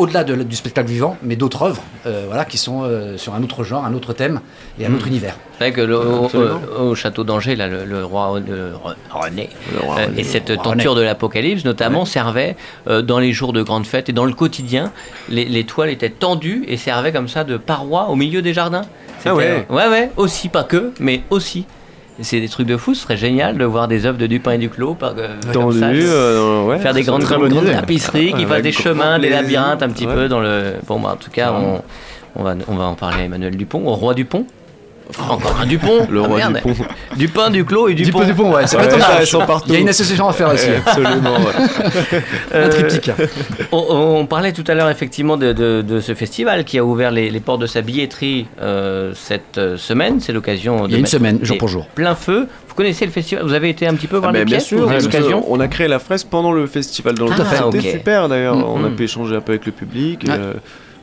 [0.00, 3.42] au-delà de- du spectacle vivant, mais d'autres œuvres, euh, voilà, qui sont euh, sur un
[3.42, 4.40] autre genre, un autre thème
[4.78, 5.36] et un autre univers.
[5.58, 9.80] C'est vrai que le- au, château d'Angers, là, le, le roi le Re- René, Le
[9.80, 10.20] roi euh, René.
[10.20, 12.56] et cette roi tenture de l'Apocalypse, notamment, servait
[12.88, 14.90] euh, dans les jours de grandes fêtes et dans le quotidien.
[15.28, 18.82] Les, les toiles étaient tendues et servaient comme ça de parois au milieu des jardins.
[19.24, 19.66] Ah ouais.
[19.68, 21.66] Ouais, ouais, aussi, pas que, mais aussi.
[22.22, 24.58] C'est des trucs de fou, ce serait génial de voir des œuvres de Dupin et
[24.58, 29.18] Duclos par, euh, comme ça, euh, ouais, faire des grandes, tapisseries qui fassent des chemins,
[29.18, 30.74] des labyrinthes un petit peu dans le.
[30.86, 31.82] Bon, bah, en tout cas, on,
[32.36, 34.46] on, va, on va en parler à Emmanuel Dupont, au roi Dupont.
[35.28, 36.60] Encore un Dupont Le Ah, roi merde.
[36.64, 36.84] Dupont.
[37.16, 38.20] Dupin, Duclos et Dupont.
[38.20, 39.66] Dupont, Dupont, ouais, c'est Ouais, pas ça, elles sont partout.
[39.68, 40.68] Il y a une association à faire aussi.
[40.68, 41.36] Ouais, Absolument.
[41.36, 42.20] ouais.
[42.54, 43.10] Un Euh, triptyque.
[43.72, 43.78] On,
[44.20, 47.30] on parlait tout à l'heure effectivement de, de- de ce festival qui a ouvert les,
[47.30, 50.20] les portes de sa billetterie euh, cette euh, semaine.
[50.20, 51.86] C'est l'occasion de Il y a une semaine, jour pour jour.
[51.94, 52.46] Plein feu.
[52.68, 53.44] Vous connaissez le festival?
[53.44, 55.68] Vous avez été un petit peu voir Ah, les bien pièces sûr, l'occasion on a
[55.68, 57.56] créé la fresque pendant le festival dans le Tout à fait.
[57.56, 57.80] C'était Ah, ok.
[57.98, 58.56] super d'ailleurs.
[58.56, 58.94] Mm, On a mm.
[58.96, 60.22] pu échanger un peu avec le public.
[60.26, 60.34] Ouais.
[60.38, 60.52] euh,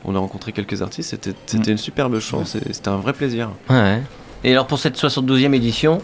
[0.06, 1.10] on a rencontré quelques artistes.
[1.12, 3.50] C'était c'était une superbe chance et c'était un vrai plaisir.
[3.70, 4.02] Ouais.
[4.44, 6.02] Et alors pour cette 72e édition,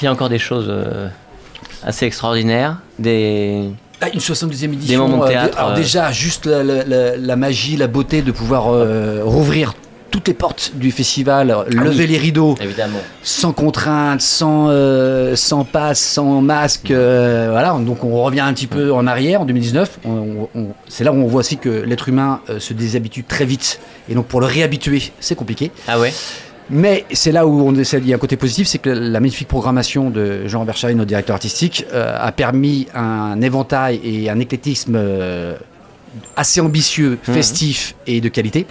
[0.00, 1.08] il y a encore des choses euh,
[1.84, 2.78] assez extraordinaires.
[2.98, 3.70] Des...
[4.00, 5.06] Ah, une 72e édition.
[5.08, 5.76] moments de euh, théâtre, alors euh.
[5.76, 9.74] déjà, juste la, la- la- la magie, la beauté de pouvoir euh, rouvrir
[10.12, 13.00] toutes les portes du festival, lever les rideaux, Évidemment.
[13.24, 16.92] sans contrainte, sans, euh, sans passe, sans masque.
[16.92, 19.98] euh, voilà, donc on revient un petit peu en arrière en 2019.
[20.04, 20.10] On-
[20.54, 23.44] on- on- c'est là où on voit aussi que l'être humain euh, se déshabitue très
[23.46, 23.80] vite.
[24.08, 25.72] Et donc pour le réhabituer, c'est compliqué.
[25.88, 26.12] Ah ouais
[26.70, 29.18] Mais c'est là où on essaie, il y a un côté positif, c'est que la
[29.18, 34.38] magnifique programmation de Jean Bercharin, notre directeur artistique, euh, a permis un éventail et un
[34.38, 34.96] éclectisme
[36.36, 38.66] assez ambitieux, festif et de qualité.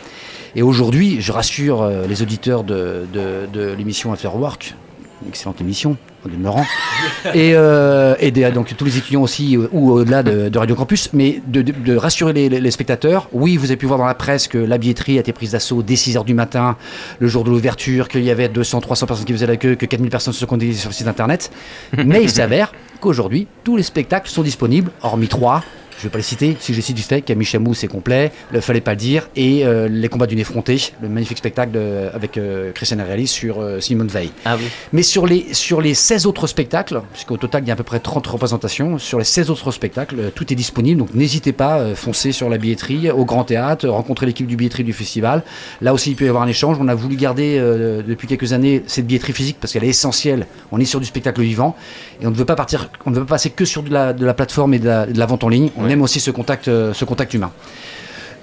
[0.55, 4.75] Et aujourd'hui, je rassure euh, les auditeurs de, de- de l'émission After Work,
[5.23, 6.65] une excellente émission, en demeurant,
[7.33, 10.75] et, euh, et des- donc tous les étudiants aussi, euh, ou au-delà de, de Radio
[10.75, 13.29] Campus, mais de, de- de rassurer les, spectateurs.
[13.31, 15.83] Oui, vous avez pu voir dans la presse que la billetterie a été prise d'assaut
[15.83, 16.75] dès 6h du matin,
[17.19, 19.85] le jour de l'ouverture, qu'il y avait 200, 300 personnes qui faisaient la queue, que
[19.85, 21.49] 4000 personnes se sont connectées sur le site internet.
[22.05, 25.63] Mais il s'avère qu'aujourd'hui, tous les spectacles sont disponibles, hormis trois.
[26.01, 28.31] Je vais pas les citer, si je les cite du fait, Camille Chamou c'est complet,
[28.51, 32.09] le Fallait pas le dire, et euh, Les combats d'une effrontée, le magnifique spectacle de-
[32.13, 34.31] avec euh, Christian sur euh, Simone Veil.
[34.45, 34.65] Ah oui.
[34.93, 37.83] Mais sur les, sur les 16 autres spectacles, puisqu'au total il y a à peu
[37.83, 41.79] près 30 représentations, sur les 16 autres spectacles, euh, tout est disponible, donc n'hésitez pas,
[41.79, 45.43] euh, foncez sur la billetterie, au Grand Théâtre, rencontrez l'équipe du billetterie du festival.
[45.81, 47.59] Là aussi il peut y avoir un échange, on a voulu garder
[48.07, 51.41] depuis quelques années cette billetterie physique parce qu'elle est essentielle, on est sur du spectacle
[51.41, 51.75] vivant,
[52.21, 54.13] et on ne veut pas partir, on ne veut pas passer que sur de la,
[54.13, 56.31] de la plateforme et de la, de la vente en ligne, on aime aussi ce
[56.31, 57.51] contact, euh, ce contact humain.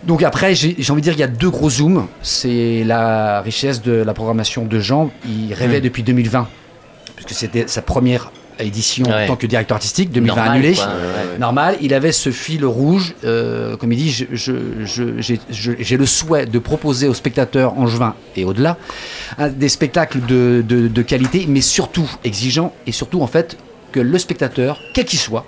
[0.04, 2.06] Donc après, j'ai envie de dire qu'il y a deux gros zooms.
[2.22, 5.10] C'est la richesse de la programmation de Jean.
[5.26, 6.46] Il rêvait depuis 2020,
[7.16, 8.30] puisque c'était sa première
[8.60, 9.24] édition Ouais.
[9.24, 10.74] en tant que directeur artistique, 2020 Normal, annulé.
[10.74, 11.38] quoi, ouais.
[11.38, 15.94] Normal, il avait ce fil rouge, euh, comme il dit, je- je- je- j'ai je-
[15.96, 18.76] le souhait de proposer aux spectateurs angevins et au-delà
[19.50, 23.56] des spectacles de, de- de qualité, mais surtout exigeants, et surtout en fait
[23.92, 25.44] que le spectateur, quel qu'il soit,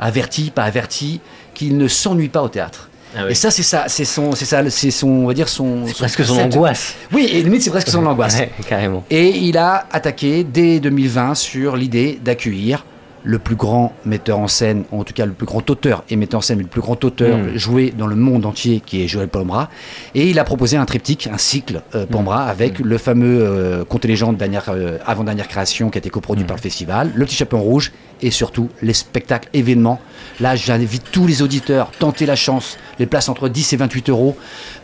[0.00, 1.20] averti, pas averti,
[1.58, 2.88] qu'il ne s'ennuie pas au théâtre.
[3.16, 3.32] Ah oui.
[3.32, 5.86] Et ça, c'est ça, c'est son, c'est ça, c'est son, on va dire son.
[5.86, 6.94] C'est presque son angoisse.
[7.12, 8.38] Oui, et limite, c'est presque son angoisse.
[8.38, 9.04] Ouais, carrément.
[9.10, 12.84] Et il a attaqué dès 2020 sur l'idée d'accueillir
[13.24, 16.16] le plus grand metteur en scène, ou en tout cas le plus grand auteur et
[16.16, 17.56] metteur en scène, mais le plus grand auteur Mm.
[17.56, 19.68] joué dans le monde entier, qui est Joël Pombra.
[20.14, 24.04] Et il a proposé un triptyque, un cycle euh, Pombra, avec le fameux euh, Conte
[24.04, 27.36] et légende dernière, euh, avant-dernière création qui a été coproduit par le festival, le petit
[27.36, 30.00] chaperon rouge et surtout les spectacles événements.
[30.40, 34.36] Là, j'invite tous les auditeurs, tentez la chance, les places entre 10 et 28 euros.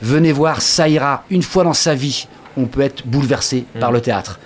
[0.02, 1.24] Venez voir, ça ira.
[1.30, 4.38] Une fois dans sa vie, on peut être bouleversé par le théâtre.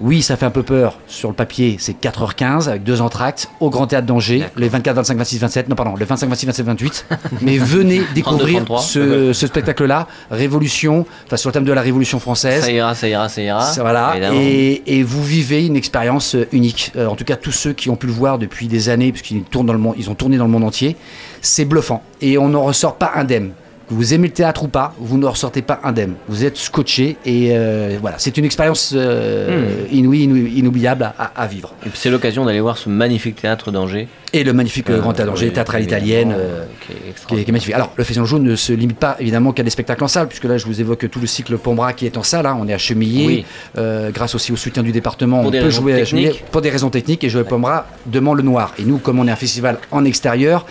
[0.00, 0.98] Oui, ça fait un peu peur.
[1.06, 5.18] Sur le papier, c'est 4h15 avec deux entractes au Grand Théâtre d'Angers, les 24, 25,
[5.18, 5.68] 26, 27.
[5.68, 7.06] Non, pardon, le 25, 26, 27, 28.
[7.42, 8.80] Mais venez découvrir 33.
[8.80, 12.64] ce, ce spectacle-là, Révolution, enfin sur le thème de la Révolution française.
[12.64, 13.62] Ça ira, ça ira, ça ira.
[13.62, 14.14] Ça, voilà.
[14.32, 16.92] Et, et vous vivez une expérience euh, unique.
[16.96, 19.42] Euh, en tout cas, tous ceux qui ont pu le voir depuis des années, puisqu'ils
[19.42, 20.96] tournent dans le monde, ils ont tourné dans le monde entier,
[21.42, 22.02] c'est bluffant.
[22.22, 23.50] Et on n'en ressort pas indemne.
[23.90, 26.14] Vous aimez le théâtre ou pas, vous ne ressortez pas indemne.
[26.28, 29.94] Vous êtes scotché et euh, voilà, c'est une expérience euh, Hmm.
[29.94, 31.74] inouïe, inouïe, inoubliable à, vivre.
[31.84, 34.06] Et c'est l'occasion d'aller voir ce magnifique théâtre d'Angers.
[34.32, 36.32] Et le magnifique euh, Grand Théâtre d'Angers, l'italienne.
[36.36, 37.44] euh, qui est qui est, extraordinaire.
[37.44, 37.74] qui est magnifique.
[37.74, 40.44] Alors, le Festival Jaune ne se limite pas évidemment qu'à des spectacles en salle, puisque
[40.44, 42.46] là, je vous évoque tout le cycle Pombra qui est en salle.
[42.46, 42.56] hein.
[42.60, 43.44] On est à Chemillé,
[43.76, 43.82] Oui.
[44.14, 45.38] Grâce aussi au soutien du département.
[45.42, 46.04] Pour on peut jouer à.
[46.04, 47.24] Chemillé pour des raisons techniques.
[47.24, 48.72] Et Joël Pombra demande le noir.
[48.78, 50.64] Et nous, comme on est un festival en extérieur,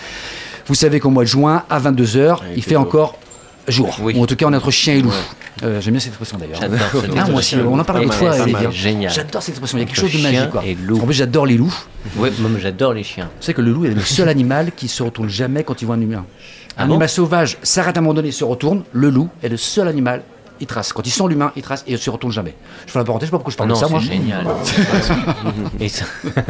[0.70, 3.18] vous savez qu'au mois de juin, à 22h, il fait encore
[3.68, 3.98] jour.
[4.02, 4.14] Oui.
[4.16, 5.12] Ou en tout cas, on est entre chien et loup.
[5.64, 6.60] Euh, J'aime bien cette expression d'ailleurs.
[6.62, 7.74] J'adore cette Ah, moi aussi, expression.
[7.74, 8.72] on en parle l'autre fois.
[8.72, 9.12] Génial.
[9.12, 9.78] J'adore cette expression.
[9.78, 10.50] Il y a quelque chose de magique.
[10.50, 10.64] Quoi.
[10.66, 11.00] et loup.
[11.02, 11.74] En plus, j'adore les loups.
[12.18, 13.30] Ouais, moi j'adore les chiens.
[13.40, 15.86] Tu sais que le loup est le seul animal qui se retourne jamais quand il
[15.86, 16.26] voit un humain.
[16.78, 18.84] Ah un bon animal sauvage s'arrête à un moment donné, se retourne.
[18.94, 20.22] Le loup est le seul animal,
[20.62, 20.94] il trace.
[20.94, 22.54] Quand il sent l'humain, il trace et il se retourne jamais.
[22.86, 24.00] Je fais la parenthèse, je sais pas pourquoi je parle non, de ça, moi.
[24.02, 24.46] c'est génial.
[25.80, 26.06] Et ça-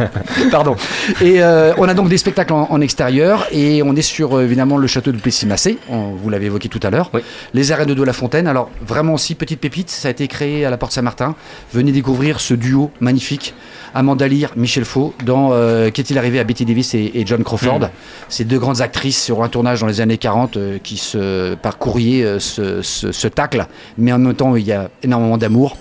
[0.51, 0.75] Pardon.
[1.21, 4.43] Et euh, on a donc des spectacles en, en extérieur et on est sur euh,
[4.43, 7.09] évidemment le château de Plessis-Massé, vous l'avez évoqué tout à l'heure.
[7.13, 7.21] Oui.
[7.53, 8.47] Les arènes de la Fontaine.
[8.47, 11.35] Alors vraiment aussi petite pépite, ça a été créé à la Porte Saint-Martin.
[11.73, 13.53] Venez découvrir ce duo magnifique.
[13.93, 17.79] Amanda Lear, Michel Faux, dans euh, Qu'est-il arrivé à Betty Davis et, et John Crawford.
[17.79, 17.89] Mm.
[18.29, 21.77] Ces deux grandes actrices sur un tournage dans les années 40 euh, qui se par
[21.77, 23.65] courrier euh, se, se, se taclent,
[23.97, 25.77] mais en même temps il y a énormément d'amour.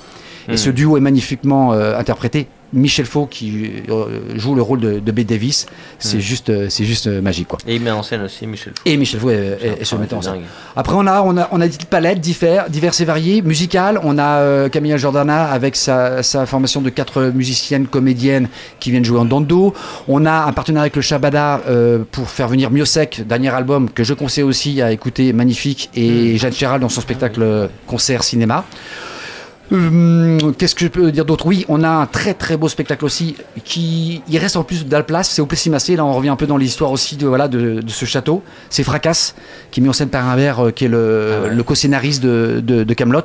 [0.48, 0.56] Et Mm.
[0.56, 2.48] ce duo est magnifiquement interprété.
[2.72, 4.04] Michel Faux qui euh,
[4.36, 5.66] joue le rôle de, de Bette Davis,
[5.98, 7.58] c'est juste, euh, c'est juste euh, magique quoi.
[7.66, 8.82] Et il met en scène aussi Michel Fou.
[8.84, 10.42] Et Michel Faux est, est- est ce Ah, metteur en scène.
[10.76, 11.58] Après on a on a on
[12.14, 14.00] diffère- diverses et variées musicales.
[14.04, 18.48] On a euh, Camilla Jordana avec sa, sa formation de quatre musiciennes comédiennes
[18.80, 19.74] qui viennent jouer en dando.
[20.06, 24.04] On a un partenariat avec le Shabada euh, pour faire venir Miosek, dernier album que
[24.04, 28.64] je conseille aussi à écouter, magnifique, et Jeanne Chéral dans son spectacle euh, concert cinéma.
[29.70, 31.44] Hum, Qu'est-ce que je peux dire d'autre?
[31.46, 34.90] Oui, on a un très très beau spectacle aussi qui il reste en plus de
[34.92, 35.94] la place, c'est au Plessis-Massé.
[35.96, 38.42] Là, on revient un peu dans l'histoire aussi de voilà de, de ce château.
[38.70, 39.34] C'est Fracasse
[39.70, 41.54] qui est mis en scène par un verre euh, qui est le, Ah ouais.
[41.54, 43.20] le co-scénariste de, de, de Camelot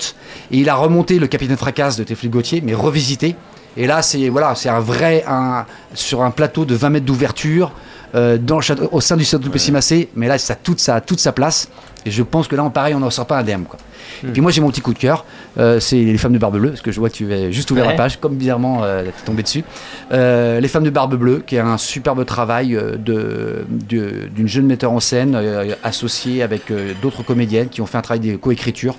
[0.52, 3.36] et il a remonté le Capitaine Fracasse de Théophile Gauthier, mais revisité.
[3.78, 7.72] Et là, c'est voilà, c'est un vrai un, sur un plateau de 20 mètres d'ouverture
[8.16, 10.10] euh, dans le château, au sein du château de Plessis-Massé.
[10.16, 11.70] Mais là, ça a toute sa toute sa place.
[12.06, 13.64] Et je pense que là, en pareil, on n'en sort pas indemne.
[13.64, 13.80] Quoi.
[14.26, 15.26] Et puis moi, j'ai mon petit coup de cœur.
[15.58, 17.70] euh, c'est les femmes de Barbe Bleue, parce que je vois que tu as juste
[17.72, 17.92] ouvert Ouais.
[17.92, 19.64] la page, comme bizarrement, euh, t'es tombé dessus.
[20.12, 24.48] Euh, les femmes de Barbe Bleue, qui est un superbe travail euh, de- de- d'une
[24.48, 28.20] jeune metteur en scène euh, associée avec euh, d'autres comédiennes qui ont fait un travail
[28.32, 28.96] de coécriture.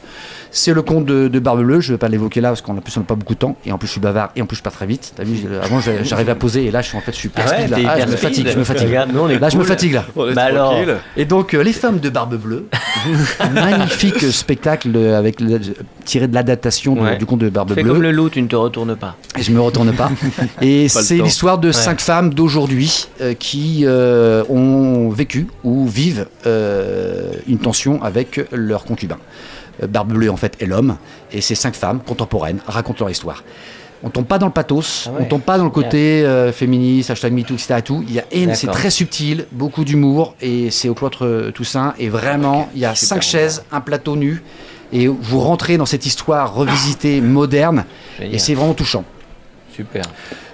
[0.51, 1.81] C'est le conte de, de Barbe Bleue.
[1.81, 3.57] Je ne vais pas l'évoquer là parce qu'en plus on n'a pas beaucoup de temps
[3.67, 5.13] et en plus je suis bavard et en plus je pars très vite.
[5.17, 7.41] T'as vu, avant j'arrivais à poser et là je suis en fait je suis Ah
[7.41, 7.79] ouais, speed, là.
[7.89, 8.87] Ah, je me fatigue, je me fatigue.
[8.87, 9.11] Regarde.
[9.13, 10.05] Nous, on est Là, je me fatigue là.
[10.15, 10.75] On est Bah alors.
[11.17, 12.67] Et donc, euh, les femmes de Barbe Bleue,
[13.53, 15.61] magnifique spectacle avec le-
[16.05, 17.17] tiré de l'adaptation Ouais.
[17.17, 17.93] du conte de Barbe Fais Bleue.
[17.93, 19.17] comme le loup, tu ne te retournes pas.
[19.39, 20.11] Et je me retourne pas.
[20.61, 27.33] Et c'est l'histoire de cinq femmes d'aujourd'hui euh, qui euh, ont vécu ou vivent euh,
[27.49, 29.19] une tension avec leur concubin.
[29.89, 30.97] Barbe Bleue en fait est l'homme
[31.33, 33.43] et ces cinq femmes contemporaines racontent leur histoire.
[34.07, 35.23] On tombe pas dans le pathos, Ah ouais.
[35.23, 37.77] on tombe pas dans le côté euh, féministe, hashtag MeToo, etc.
[37.79, 38.05] et tout.
[38.07, 42.09] Il y a c'est très subtil, beaucoup d'humour et c'est au cloître euh, Toussaint et
[42.11, 44.43] vraiment il y a Super cinq chaises, un plateau nu
[44.93, 47.85] et vous rentrez dans cette histoire revisitée, moderne
[48.19, 48.35] Génial.
[48.35, 49.05] et c'est vraiment touchant.
[49.75, 50.05] Super.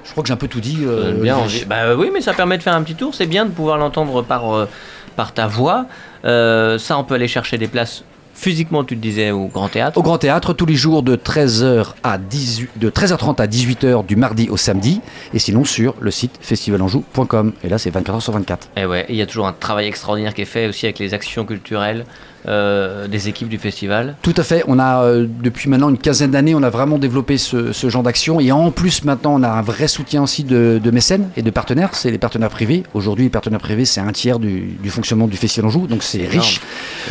[0.05, 0.79] Je crois que j'ai un peu tout dit.
[0.83, 1.65] Euh, bien envie.
[1.67, 3.15] Bah oui, mais ça permet de faire un petit tour.
[3.15, 4.69] C'est bien de pouvoir l'entendre par, euh,
[5.15, 5.87] par ta voix.
[6.25, 8.03] Euh, ça, on peut aller chercher des places
[8.35, 9.99] physiquement, tu te disais, au Grand Théâtre.
[9.99, 14.17] Au Grand Théâtre, tous les jours de 13h à 18, de 13h30 à 18h du
[14.17, 15.01] mardi au samedi,
[15.35, 17.53] et sinon sur le site festivalanjou.com.
[17.63, 18.69] Et là, c'est 24h sur 24.
[18.77, 21.15] Et ouais, il y a toujours un travail extraordinaire qui est fait aussi avec les
[21.15, 22.05] actions culturelles
[22.49, 24.17] euh, des équipes du festival.
[24.23, 24.65] Tout à fait.
[24.67, 28.03] On a euh, depuis maintenant une quinzaine d'années, on a vraiment développé ce, ce genre
[28.03, 28.41] d'action.
[28.41, 31.51] Et en plus, maintenant, on a un vrai soutien aussi de, de mécènes et de
[31.51, 31.91] partenaires.
[31.93, 32.83] C'est les partenaires privés.
[32.95, 36.27] Aujourd'hui, les partenaires privés, c'est un tiers du, du fonctionnement du Festival Anjou, donc c'est
[36.27, 36.61] riche.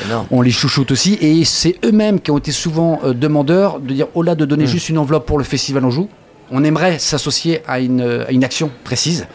[0.05, 0.25] Énorme.
[0.31, 4.07] On les chouchoute aussi et c'est eux-mêmes qui ont été souvent euh, demandeurs de dire
[4.15, 6.09] au-delà de donner juste une enveloppe pour le festival Anjou,
[6.51, 9.27] on aimerait s'associer à une, à une action précise.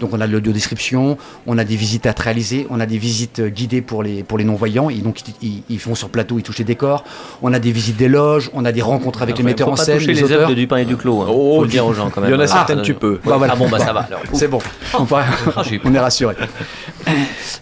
[0.00, 3.40] Donc on a de l'audio-description, on a des visites à réaliser, on a des visites
[3.40, 6.38] euh, guidées pour les, pour les non-voyants, et donc ils, ils- ils font sur plateau,
[6.38, 7.04] ils touchent les décors,
[7.42, 9.76] on a des visites des loges, on a des rencontres avec Enfin, les metteurs en
[9.76, 10.48] scène, toucher les, les œuvres auteurs.
[10.50, 11.22] de Dupin et Duclos.
[11.22, 11.26] Hein.
[11.30, 12.30] Oh, faut le dire aux gens quand même.
[12.30, 13.20] il y en a Ah, certaines, ah, tu peux.
[13.24, 13.52] Bah, voilà.
[13.54, 14.00] Ah bon, bah ça va.
[14.00, 14.20] alors.
[14.32, 14.58] C'est bon,
[14.94, 15.16] on, peut-
[15.56, 16.34] Ah, on est rassuré.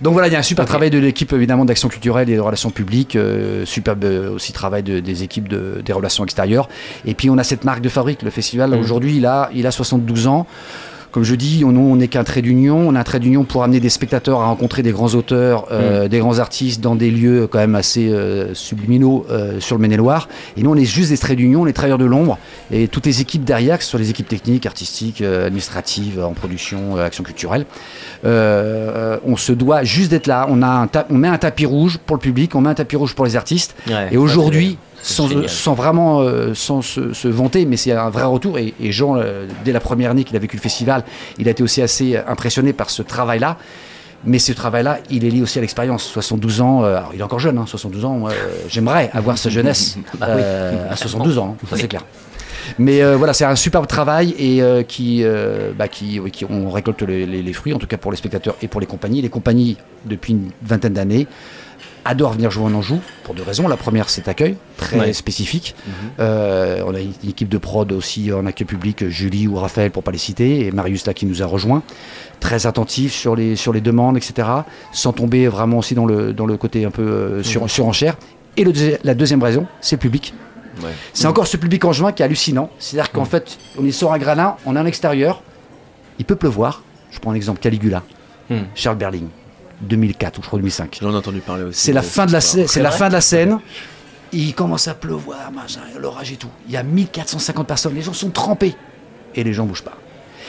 [0.03, 2.41] Donc voilà, il y a un super travail de l'équipe évidemment d'action culturelle et de
[2.41, 6.69] relations publiques, euh, superbe euh, aussi travail de- des équipes de- des relations extérieures.
[7.07, 8.81] Et puis on a cette marque de fabrique, le festival Mhm.
[8.81, 10.47] aujourd'hui il a, il a 72 ans.
[11.17, 12.77] Comme je dis, on on n'est qu'un trait d'union.
[12.87, 16.09] On a un trait d'union pour amener des spectateurs à rencontrer des grands auteurs, euh,
[16.09, 20.29] des grands artistes dans des lieux quand même assez euh, subliminaux euh, sur le Maine-et-Loire.
[20.59, 22.37] Et nous, on est juste des traits d'union, les travailleurs de l'ombre.
[22.71, 26.35] Et toutes les équipes derrière, que ce soit les équipes techniques, artistiques, euh, administratives, en
[26.35, 27.65] production, euh, action culturelle,
[28.27, 30.47] euh, on se doit juste d'être là.
[30.51, 32.75] On, a un ta- on met un tapis rouge pour le public, on met un
[32.75, 33.75] tapis rouge pour les artistes.
[33.89, 38.59] Ouais, Et aujourd'hui, sans, vraiment euh, sans se, se vanter, mais c'est un vrai retour.
[38.59, 41.05] Et, et Jean, euh, dès la première année qu'il a vécu le festival,
[41.39, 43.57] il a été aussi assez impressionné par ce travail-là.
[44.25, 46.03] Mais ce travail-là, il est lié aussi à l'expérience.
[46.03, 48.15] 72 ans, euh, alors il est encore jeune, hein, 72 ans.
[48.15, 48.35] moi, euh,
[48.69, 50.41] J'aimerais avoir sa jeunesse Bah oui.
[50.43, 51.81] euh, à 72 ans, hein, ça Oui.
[51.83, 52.03] c'est clair.
[52.81, 56.45] Mais euh, voilà, c'est un superbe travail et euh, qui, euh, bah, qui, oui, qui-
[56.47, 58.87] on récolte les, les- les fruits, en tout cas pour les spectateurs et pour les
[58.89, 59.23] compagnies.
[59.23, 61.29] Les compagnies, depuis une vingtaine d'années,
[62.07, 63.69] adorent venir jouer en Anjou pour deux raisons.
[63.69, 65.13] La première, c'est accueil, très Ouais.
[65.13, 65.75] spécifique.
[66.21, 70.03] Euh, on a une équipe de prod aussi en accueil public, Julie ou Raphaël pour
[70.03, 71.83] pas les citer, et Marius là qui nous a rejoint,
[72.41, 74.49] très attentif sur les, sur les demandes, etc.
[74.93, 78.17] Sans tomber vraiment aussi dans le, dans le côté un peu euh, sur, surenchère.
[78.57, 80.33] Et le deuxi- la deuxième raison, c'est le public.
[80.83, 80.91] Ouais.
[81.13, 82.71] C'est encore ce public en juin qui est hallucinant.
[82.79, 85.43] C'est-à-dire qu'en fait, on est sur un granin, on est en extérieur,
[86.19, 86.83] il peut pleuvoir.
[87.11, 88.03] Je prends l'exemple Caligula,
[88.51, 88.59] Hmm.
[88.77, 89.27] Charles Berling,
[89.83, 90.99] 2004 ou je crois 2005.
[91.03, 91.81] J'en ai entendu parler aussi.
[91.81, 93.59] C'est la fin de la c'est la fin de la scène.
[94.33, 96.49] Il commence à pleuvoir, machin, l'orage et tout.
[96.67, 98.75] Il y a 1450 personnes, les gens sont trempés
[99.35, 99.97] et les gens bougent pas.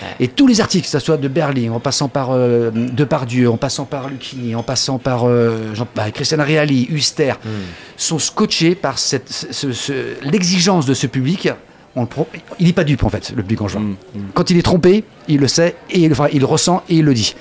[0.01, 0.07] Ouais.
[0.19, 3.57] Et tous les articles, que ce soit de Berlin, en passant par euh, Depardieu, en
[3.57, 7.49] passant par Lucchini, en passant par euh, Jean, bah, Christian Reali, Huster, Hmm.
[7.97, 11.49] sont scotchés par cette, ce- ce- l'exigence de ce public.
[11.95, 12.27] On le pro-
[12.59, 13.81] il n'est pas dupe en fait, le public en juin.
[13.81, 14.21] Mm, mm.
[14.35, 17.05] Quand il est trompé, il le sait, et il, enfin, il le ressent et il
[17.05, 17.35] le dit.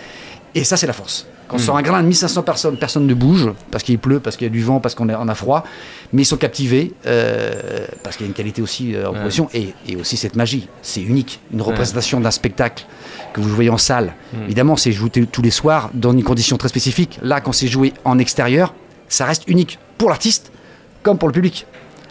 [0.55, 1.27] Et ça, c'est la force.
[1.49, 4.47] Quand sur un grain de 1500 personnes, personne ne bouge, parce qu'il pleut, parce qu'il
[4.47, 5.65] y a du vent, parce qu'on a, froid,
[6.13, 9.49] mais ils sont captivés, euh, parce qu'il y a une qualité aussi euh, en proposition,
[9.55, 10.69] et, et aussi cette magie.
[10.83, 11.41] C'est unique.
[11.53, 12.85] Une représentation d'un spectacle
[13.33, 14.15] que vous voyez en salle.
[14.45, 17.19] Évidemment, c'est joué tous les soirs dans une condition très spécifique.
[17.23, 18.75] Là, quand c'est joué en extérieur,
[19.09, 20.51] ça reste unique pour l'artiste
[21.03, 21.67] comme pour le public.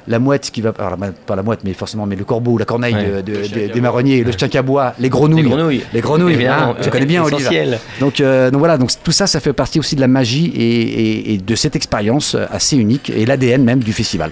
[0.08, 2.66] La mouette qui va, alors, la- pas la mouette, mais forcément, mais le corbeau, la
[2.66, 3.24] corneille Ouais.
[3.24, 5.84] de- de- de- des marronniers, le chien à bois, les grenouilles, Les grenouilles.
[5.94, 7.64] les grenouilles, hein, tu connais bien, Olivier.
[8.00, 10.82] Donc, euh, donc voilà, donc tout ça, ça fait partie aussi de la magie et,
[10.82, 14.32] et- et de cette expérience euh, assez unique et l'ADN même du festival.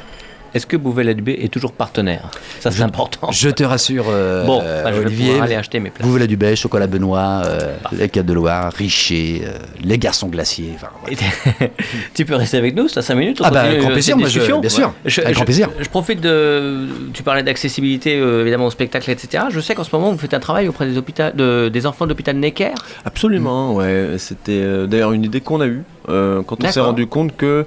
[0.53, 2.29] Est-ce que Bouvet LB est toujours partenaire?
[2.59, 3.31] Ça, c'est important.
[3.31, 6.07] Je te rassure, euh, Bon, euh, bah, je vais Olivier, aller acheter mes places.
[6.07, 10.75] Bouvet du Bay, Chocolat Benoît, euh, les Quatre de Loire, Richer, euh, les Garçons Glaciers.
[12.13, 13.41] tu peux rester avec nous, c'est à 5 minutes.
[13.41, 15.45] on Ah bah, avec grand euh, plaisir, moi, je- bien sûr, Je, avec je- grand
[15.45, 15.69] plaisir.
[15.79, 16.87] Je profite de.
[17.13, 19.45] Tu parlais d'accessibilité, euh, évidemment, au spectacle, etc.
[19.49, 22.05] Je sais qu'en ce moment, vous faites un travail auprès des, hôpitaux, de- des enfants
[22.05, 22.73] de l'hôpital Necker?
[23.05, 24.15] Absolument, ouais.
[24.17, 27.65] C'était euh, d'ailleurs une idée qu'on a eue euh, quand on s'est rendu compte que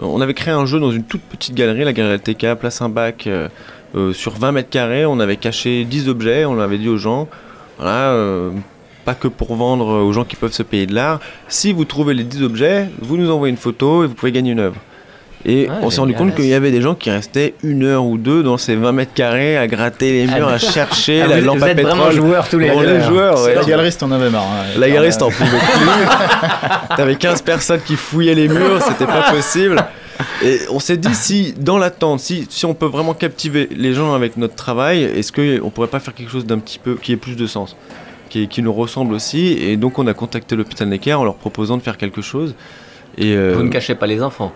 [0.00, 2.88] on avait créé un jeu dans une toute petite galerie, la galerie LTK, place un
[2.88, 3.48] bac euh,
[3.94, 5.04] euh, sur 20 mètres carrés.
[5.06, 7.28] On avait caché 10 objets, on avait dit aux gens,
[7.78, 8.50] voilà, euh,
[9.04, 11.20] pas que pour vendre aux gens qui peuvent se payer de l'art.
[11.48, 14.52] Si vous trouvez les 10 objets, vous nous envoyez une photo et vous pouvez gagner
[14.52, 14.76] une œuvre.
[15.46, 18.04] Et Ah, on s'est rendu compte qu'il y avait des gens qui restaient une heure
[18.04, 21.38] ou deux dans ces 20 mètres carrés à gratter les murs, à chercher Ah, la
[21.40, 21.96] vous- lampe vous à êtes pétrole.
[21.96, 22.88] vraiment joueurs tous les On deux.
[22.88, 23.54] est joueurs, ouais.
[23.54, 24.42] La galeriste en avait marre.
[24.42, 24.64] hein.
[24.78, 25.88] La galeriste en pouvait plus.
[26.96, 29.76] T'avais 15 personnes qui fouillaient les murs, c'était pas possible.
[30.44, 34.14] Et on s'est dit si dans l'attente, si, si on peut vraiment captiver les gens
[34.14, 37.16] avec notre travail, est-ce qu'on pourrait pas faire quelque chose d'un petit peu qui ait
[37.16, 37.76] plus de sens,
[38.28, 39.52] qui, qui nous ressemble aussi?
[39.52, 42.56] Et donc on a contacté l'hôpital Necker en leur proposant de faire quelque chose.
[43.16, 44.52] Et euh, Vous ne cachez pas les enfants.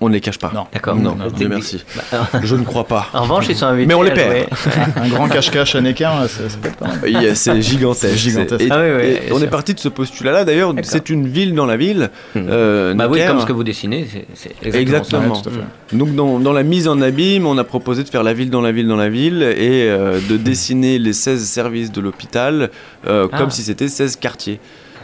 [0.00, 0.50] On ne les cache pas.
[0.54, 0.66] Non.
[0.72, 0.96] D'accord.
[0.96, 1.82] Non, Bah, merci.
[2.12, 3.06] Bah, Je ne crois pas.
[3.14, 3.86] en revanche, ils sont invités.
[3.88, 4.46] Mais on les perd.
[4.96, 6.98] Un grand cache-cache à Necker, ça, ça peut être pas mal.
[7.02, 8.06] Oui, C'est gigantesque.
[8.12, 8.60] C'est gigantesque.
[8.62, 10.44] Et- Ah oui, et on est parti de ce postulat-là.
[10.44, 12.10] D'ailleurs, c'est une ville dans la ville.
[12.34, 12.46] Mhm.
[12.50, 15.34] euh, Bah oui, comme ce que vous dessinez, c'est- exactement, Exactement.
[15.42, 15.50] ça.
[15.50, 15.98] Ouais.
[15.98, 18.60] Donc dans, dans la mise en abîme, on a proposé de faire la ville dans
[18.60, 22.70] la ville dans la ville et euh, de dessiner les 16 services de l'hôpital
[23.06, 23.38] euh, Ah.
[23.38, 24.60] comme si c'était 16 quartiers.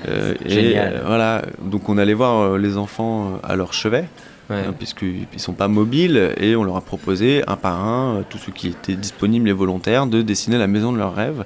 [0.09, 0.95] Euh, et Génial.
[0.97, 4.05] euh, voilà, donc on allait voir euh, les enfants euh, à leur chevet,
[4.53, 4.65] Ouais.
[4.69, 8.23] hein, puisqu'ils ne sont pas mobiles, et on leur a proposé un par un, euh,
[8.29, 11.45] tous ceux qui étaient disponibles et volontaires, de dessiner la maison de leurs rêves.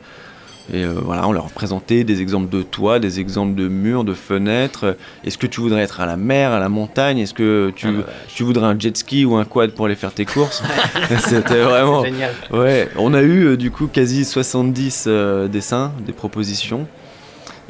[0.72, 4.02] Et euh, voilà, on leur a présenté des exemples de toits, des exemples de murs,
[4.02, 4.96] de fenêtres.
[5.24, 7.18] Est-ce que tu voudrais être à la mer, à la montagne?
[7.18, 9.94] Est-ce que tu, Ah bah, tu voudrais un jet ski ou un quad pour aller
[9.94, 10.64] faire tes courses?
[11.20, 12.04] C'était vraiment.
[12.04, 12.32] Génial.
[12.52, 16.88] Ouais, on a eu euh, du coup quasi 70 euh, dessins, des propositions.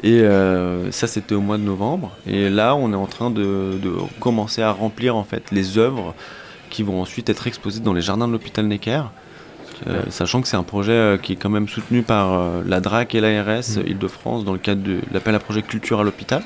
[0.03, 2.11] Et euh, ça, c'était au mois de novembre.
[2.27, 6.13] Et là, on est en train de, de commencer à remplir en fait les œuvres
[6.69, 9.03] qui vont ensuite être exposées dans les jardins de l'hôpital Necker.
[9.85, 13.13] Euh, sachant que c'est un projet euh, qui est quand même soutenu par la DRAC
[13.13, 16.43] et l'ARS Île-de-France dans le cadre de l'appel à projet Culture à l'hôpital.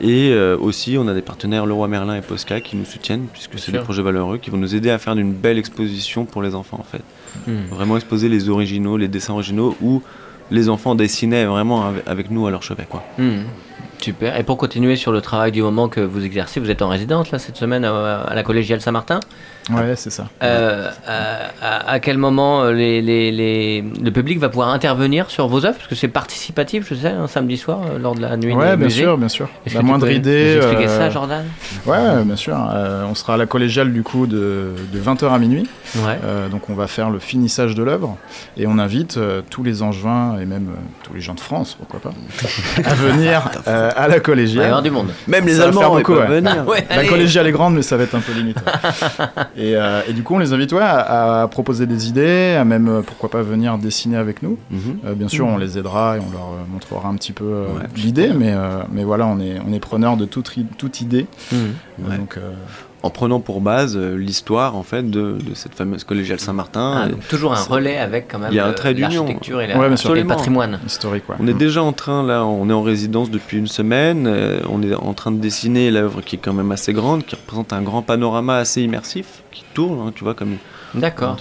[0.00, 3.58] Et euh, aussi, on a des partenaires Leroy Merlin et Posca qui nous soutiennent, puisque
[3.58, 6.54] c'est des projets valeureux qui vont nous aider à faire une belle exposition pour les
[6.54, 7.02] enfants en fait
[7.46, 7.66] Hmm.
[7.70, 10.02] vraiment exposer les originaux, les dessins originaux où
[10.50, 12.86] les enfants dessinaient vraiment avec, nous à leur chevet.
[12.88, 13.02] Quoi.
[13.18, 13.42] Hmm.
[13.98, 14.38] Super.
[14.38, 17.30] Et pour continuer sur le travail du moment que vous exercez, vous êtes en résidence
[17.30, 19.20] là cette semaine à, à la collégiale Saint-Martin?
[19.70, 20.26] Ouais, c'est ça.
[20.42, 25.30] Euh, à, à- à quel moment euh, les, les- les- le public va pouvoir intervenir
[25.30, 25.76] sur vos œuvres?
[25.76, 28.70] Parce que c'est participatif, je sais, un samedi soir euh, lors de la nuit Ouais,
[28.70, 29.02] des bien musées.
[29.02, 29.48] sûr, bien sûr.
[29.72, 30.56] La tu moindre idée.
[30.56, 31.44] expliquer euh, ça, Jordan?
[31.86, 32.56] Ouais, bien sûr.
[32.74, 35.68] Euh, on sera à la collégiale du coup de, de 20h à minuit.
[35.96, 36.18] Ouais.
[36.24, 38.16] Euh, donc on va faire le finissage de l'œuvre
[38.56, 41.76] et on invite euh, tous les angevins et même euh, tous les gens de France,
[41.78, 42.12] pourquoi pas,
[42.84, 44.64] à venir euh, à la Il va y collégiale.
[44.66, 45.08] avoir du monde.
[45.28, 46.26] Même les Ça Allemands, peuvent ouais.
[46.26, 46.64] venir.
[46.66, 48.58] Ouais, La collégiale est grande, mais ça va être un peu limite.
[49.60, 52.64] et, euh, et du coup, on les invite ouais, à, à proposer des idées, à
[52.64, 54.56] même, euh, pourquoi pas, venir dessiner avec nous.
[54.70, 54.98] Mhm.
[55.04, 57.82] Euh, bien sûr, on les aidera et on leur montrera un petit peu euh, Ouais.
[57.94, 60.56] l'idée, mais, euh, mais voilà, on est, on est preneur de toute,
[61.02, 61.26] idée.
[61.52, 61.56] Hmm.
[62.08, 62.16] Ouais.
[62.16, 62.52] Donc, euh,
[63.02, 67.08] En prenant pour base euh, l'histoire en fait de, de cette fameuse collégiale Saint-Martin.
[67.10, 69.22] Ah, toujours un relais avec quand même Il y a un le- trait d'union.
[69.22, 69.88] l'architecture et, la- Ouais, et
[70.20, 70.78] le patrimoine.
[70.86, 71.36] historique, ouais.
[71.40, 74.82] On est déjà en train, là, on est en résidence depuis une semaine, euh, on
[74.82, 77.80] est en train de dessiner l'œuvre qui est quand même assez grande, qui représente un
[77.80, 80.56] grand panorama assez immersif, qui tourne, hein, tu vois, comme
[80.94, 81.38] D'accord.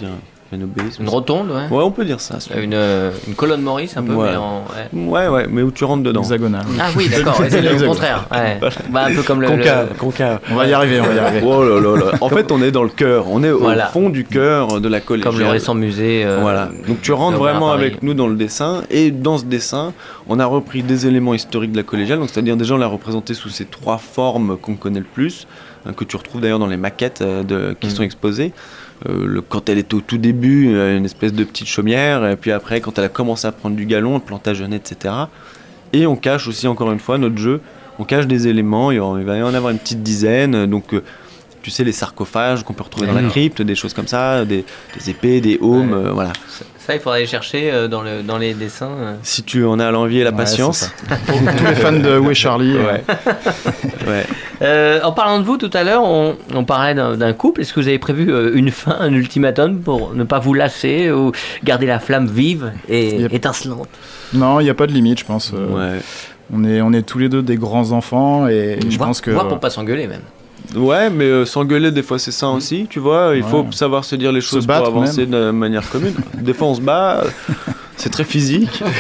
[0.56, 1.00] Obélisque.
[1.00, 1.76] Une rotonde, ouais.
[1.78, 2.38] Ouais, on peut dire ça.
[2.60, 4.32] Une, euh, une colonne Maurice un peu, Ouais.
[4.32, 4.64] mais en.
[4.94, 5.04] ouais.
[5.08, 6.22] Ouais, ouais, mais où tu rentres dedans.
[6.22, 6.64] Hexagonal.
[6.80, 8.26] Ah oui, d'accord, c'est le contraire.
[8.32, 8.60] Ouais.
[8.90, 9.48] Bah, un peu comme le.
[9.48, 10.40] Concave, le- concave.
[10.52, 11.42] On va y arriver, on va y arriver.
[11.46, 12.12] Oh là là là.
[12.22, 13.88] En fait, on est dans le cœur, on est Voilà.
[13.88, 15.32] au fond du cœur de la collégiale.
[15.34, 16.24] Comme le récent musée.
[16.26, 16.70] euh, Voilà.
[16.88, 17.82] Donc tu rentres vraiment Paris.
[17.82, 19.94] avec nous dans le dessin et dans ce dessin,
[20.28, 23.34] on a repris des éléments historiques de la collégiale, donc c'est-à-dire déjà on l'a représenté
[23.34, 25.48] sous ces trois formes qu'on connaît le plus,
[25.86, 27.94] hein, que tu retrouves d'ailleurs dans les maquettes euh, de, qui Mhm.
[27.94, 28.54] sont exposées.
[29.08, 32.52] Euh, le- quand elle était au tout début, une espèce de petite chaumière, et puis
[32.52, 35.14] après quand elle a commencé à prendre du galon, le plantagenet, etc.
[35.94, 37.62] Et on cache aussi encore une fois notre jeu,
[37.98, 41.02] on cache des éléments, il va y en avoir une petite dizaine, donc euh,
[41.62, 44.66] tu sais les sarcophages qu'on peut retrouver dans la crypte, des choses comme ça, des,
[44.98, 46.08] des épées, des aumes, Ouais.
[46.08, 46.34] euh, voilà.
[46.96, 48.90] Il faudrait aller chercher euh, dans, le, dans les dessins.
[49.00, 49.14] euh.
[49.24, 50.92] Si tu en as l'envie et la Ouais, patience.
[51.28, 53.04] Pour tous les fans de Où est Charlie euh, Ouais.
[54.08, 54.26] ouais.
[54.62, 57.62] Euh, en parlant de vous tout à l'heure, on, on parlait d'un couple.
[57.62, 61.32] Est-ce que vous avez prévu une fin, un ultimatum pour ne pas vous lasser ou
[61.64, 63.88] garder la flamme vive et étincelante?
[64.34, 65.52] Non, il n'y a pas de limite, je pense.
[65.54, 66.00] Ouais.
[66.54, 69.32] on, est, on est tous les deux des grands enfants et je Voire- pense que.
[69.32, 70.22] pour pas s'engueuler même.
[70.76, 73.34] Ouais, mais euh, s'engueuler, des fois, c'est ça aussi, tu vois.
[73.36, 76.14] Il faut savoir se dire les Se choses pour avancer de manière commune.
[76.36, 77.30] des fois, on se bat, euh,
[77.98, 78.84] c'est très physique.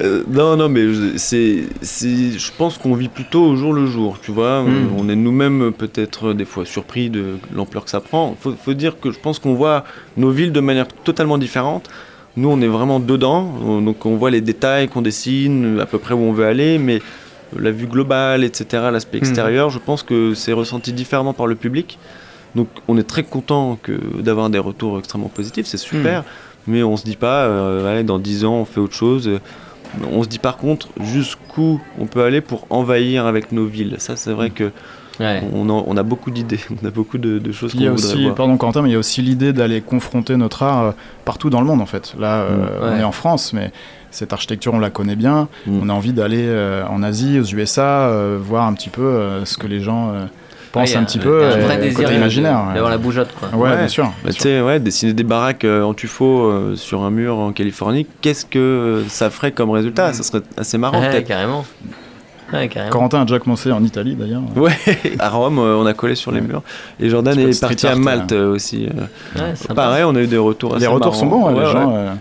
[0.00, 4.18] Euh, non, non, mais je- c'est, je pense qu'on vit plutôt au jour le jour,
[4.20, 4.62] tu vois.
[4.62, 4.88] Mm.
[4.98, 8.36] On est nous-mêmes peut-être des fois surpris de l'ampleur que ça prend.
[8.40, 9.84] Faut, faut dire que je pense qu'on voit
[10.16, 11.88] nos villes de manière totalement différente.
[12.36, 15.98] Nous, on est vraiment dedans, on- donc on voit les détails qu'on dessine, à peu
[15.98, 17.00] près où on veut aller, mais
[17.58, 19.22] la vue globale, etc., l'aspect Mhm.
[19.24, 21.98] extérieur, je pense que c'est ressenti différemment par le public.
[22.54, 26.24] Donc on est très content que d'avoir des retours extrêmement positifs, c'est super.
[26.66, 29.30] mais on se dit pas, euh, allez, dans 10 ans, on fait autre chose.
[30.12, 33.96] On se dit par contre jusqu'où on peut aller pour envahir avec nos villes?
[33.98, 34.70] Ça, c'est vrai que
[35.18, 35.42] Ouais.
[35.52, 38.34] on, a beaucoup d'idées, on a beaucoup de, de choses qu'on voudrait aussi, voir.
[38.34, 40.90] pardon Quentin, mais il y a aussi l'idée d'aller confronter notre art euh,
[41.24, 42.14] partout dans le monde en fait.
[42.18, 42.96] Là, euh, Ouais.
[42.96, 43.70] on est en France, mais
[44.10, 45.48] cette architecture, on la connaît bien.
[45.66, 45.80] Mm.
[45.82, 49.44] On a envie d'aller euh, en Asie, aux USA, euh, voir un petit peu euh,
[49.44, 50.24] ce que les gens euh,
[50.72, 51.44] pensent Ouais, il y a un petit peu.
[51.44, 52.64] un vrai désir imaginaire.
[52.68, 52.74] ouais.
[52.74, 53.48] d'avoir la bougeotte, quoi.
[53.58, 53.76] Ouais, Ouais.
[53.76, 54.04] bien sûr.
[54.04, 54.42] Bah, bien tu sûr.
[54.42, 58.46] sais, ouais, dessiner des baraques euh, en tuffeau euh, sur un mur en Californie, qu'est-ce
[58.46, 60.12] que ça ferait comme résultat?
[60.12, 61.26] Ça serait assez marrant Ouais, peut-être.
[61.28, 61.64] carrément.
[62.52, 62.90] Ouais, carrément.
[62.90, 64.42] Corentin a déjà commencé en Italie d'ailleurs.
[64.56, 64.72] Ouais,
[65.20, 66.62] à Rome, euh, on a collé sur les murs.
[66.98, 68.46] Et Jordan est parti à Malte hein.
[68.46, 68.88] aussi.
[69.38, 69.52] euh.
[69.72, 71.96] Pareil, on a eu des retours assez Les retours sont bons, les, Ouais, gens, ouais.
[71.96, 72.12] euh,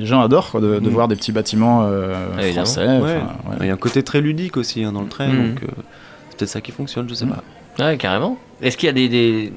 [0.00, 0.92] les gens adorent quoi, de, de Mm.
[0.92, 2.84] voir des petits bâtiments euh, Ah, français.
[2.86, 2.96] Ouais.
[2.98, 3.56] enfin, ouais.
[3.60, 5.54] Il y a un côté très ludique aussi hein, dans le trait, Mhm.
[5.54, 5.66] donc euh,
[6.30, 7.34] c'est peut-être ça qui fonctionne, je sais Mhm.
[7.78, 7.84] pas.
[7.84, 8.36] Ouais, carrément.
[8.62, 9.52] Est-ce qu'il y a des, des,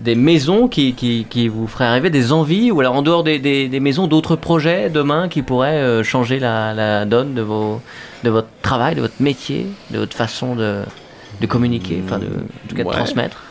[0.00, 3.38] des maisons qui, qui, qui vous feraient rêver, des envies, ou alors en dehors des,
[3.38, 7.80] des, des maisons, d'autres projets demain qui pourraient euh, changer la, la donne de, vos,
[8.24, 10.80] de votre travail, de votre métier, de votre façon de,
[11.40, 12.94] de communiquer, enfin de, en tout cas de Ouais.
[12.94, 13.42] transmettre?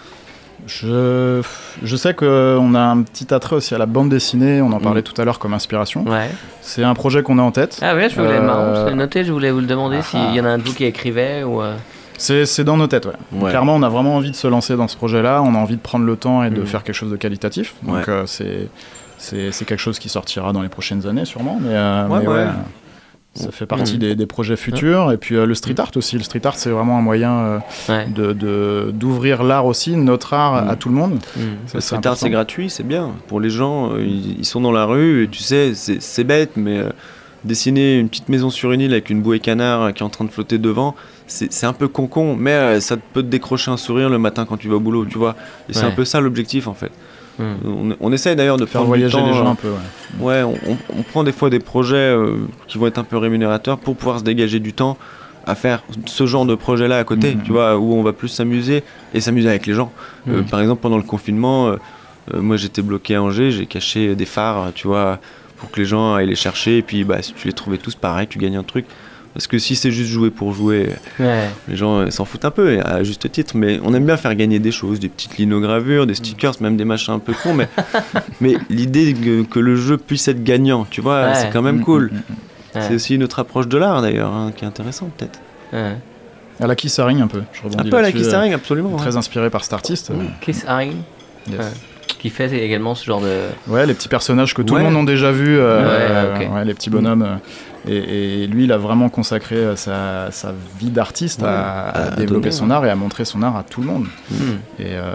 [0.67, 1.41] Je,
[1.83, 5.01] je sais qu'on a un petit attrait aussi à la bande dessinée, on en parlait
[5.01, 5.03] Mm.
[5.03, 6.03] tout à l'heure comme inspiration.
[6.07, 6.29] Ouais.
[6.61, 7.79] C'est un projet qu'on a en tête.
[7.81, 10.03] Ah ouais, je voulais Euh, marrant, je l'ai noté, je voulais vous le demander ah.
[10.03, 11.61] s'il y en a un de vous qui écrivait ou.
[11.61, 11.75] euh,
[12.17, 13.11] C'est c'est dans nos têtes, ouais.
[13.33, 13.49] Ouais.
[13.51, 15.81] Clairement, on a vraiment envie de se lancer dans ce projet-là, on a envie de
[15.81, 16.65] prendre le temps et de Mm.
[16.65, 17.75] faire quelque chose de qualitatif.
[17.83, 18.03] Donc Ouais.
[18.09, 18.69] euh, c'est
[19.17, 22.27] c'est c'est quelque chose qui sortira dans les prochaines années sûrement, mais, euh, Ouais, mais
[22.27, 22.45] ouais.
[23.35, 23.99] Ça fait partie Mm.
[23.99, 25.11] des, des projets futurs.
[25.11, 26.17] Et puis euh, le street art aussi.
[26.17, 27.59] Le street art, c'est vraiment un moyen euh,
[27.89, 28.07] Ouais.
[28.07, 30.69] de- de d'ouvrir l'art aussi, notre art Mm.
[30.69, 31.19] à tout le monde.
[31.67, 33.11] Ça, Le street art, c'est gratuit, c'est bien.
[33.27, 36.51] Pour les gens, euh, ils, ils sont dans la rue, et tu sais, c'est bête,
[36.55, 36.89] mais euh,
[37.43, 40.25] dessiner une petite maison sur une île avec une bouée canard qui est en train
[40.25, 40.95] de flotter devant,
[41.27, 44.57] c'est un peu con-con, mais euh, ça peut te décrocher un sourire le matin quand
[44.57, 45.35] tu vas au boulot, tu vois.
[45.69, 46.91] Et c'est un peu ça l'objectif, en fait.
[47.37, 47.53] Hmm.
[47.65, 49.67] On, on essaye d'ailleurs de Faire voyager temps, les gens euh, un peu.
[50.19, 50.43] ouais.
[50.43, 50.57] Ouais,
[50.97, 54.19] on, prend des fois des projets euh, qui vont être un peu rémunérateurs pour pouvoir
[54.19, 54.97] se dégager du temps
[55.45, 57.43] à faire ce genre de projet-là à côté, Mhm.
[57.43, 58.83] tu vois, où on va plus s'amuser
[59.13, 59.91] et s'amuser avec les gens.
[60.27, 60.45] Euh, Mhm.
[60.45, 61.75] par exemple, pendant le confinement, euh,
[62.33, 65.19] euh, moi j'étais bloqué à Angers, j'ai caché des phares, tu vois,
[65.57, 67.95] pour que les gens aillent les chercher, et puis bah, si tu les trouvais tous
[67.95, 68.85] pareil, tu gagnes un truc.
[69.35, 71.49] Parce que si c'est juste jouer pour jouer, Ouais.
[71.67, 74.15] les gens euh, s'en foutent un peu, et à juste titre, mais on aime bien
[74.17, 77.53] faire gagner des choses, des petites linogravures, des stickers, même des machins un peu cons,
[77.53, 77.67] mais,
[78.41, 81.35] mais l'idée que, que le jeu puisse être gagnant, tu vois, Ouais.
[81.35, 82.05] c'est quand même cool.
[82.05, 82.77] mm, mm, mm.
[82.79, 82.81] Ouais.
[82.87, 85.39] C'est aussi notre approche de l'art d'ailleurs, hein, qui est intéressante peut-être.
[85.73, 85.95] Ouais.
[86.61, 87.41] À la Kiss Haring un peu.
[87.51, 88.91] Je Un peu à la là-dessus, Kiss euh, Haring, absolument.
[88.91, 88.97] ouais.
[88.97, 90.11] Très inspiré par cet artiste.
[90.39, 90.93] Kiss Haring,
[91.49, 91.59] yes.
[91.59, 91.65] Ouais.
[92.19, 93.33] qui fait également ce genre de.
[93.67, 94.83] Ouais, les petits personnages que tout Ouais.
[94.83, 96.53] le monde a déjà vus, euh, Ouais, ok.
[96.55, 97.39] ouais, les petits bonhommes.
[97.87, 101.91] Et, et lui, il a vraiment consacré euh, sa, sa vie d'artiste à, Ouais, à
[102.07, 104.05] à développer donner, son art et à montrer son art à tout le monde.
[104.31, 104.35] Hmm.
[104.79, 105.11] Et euh,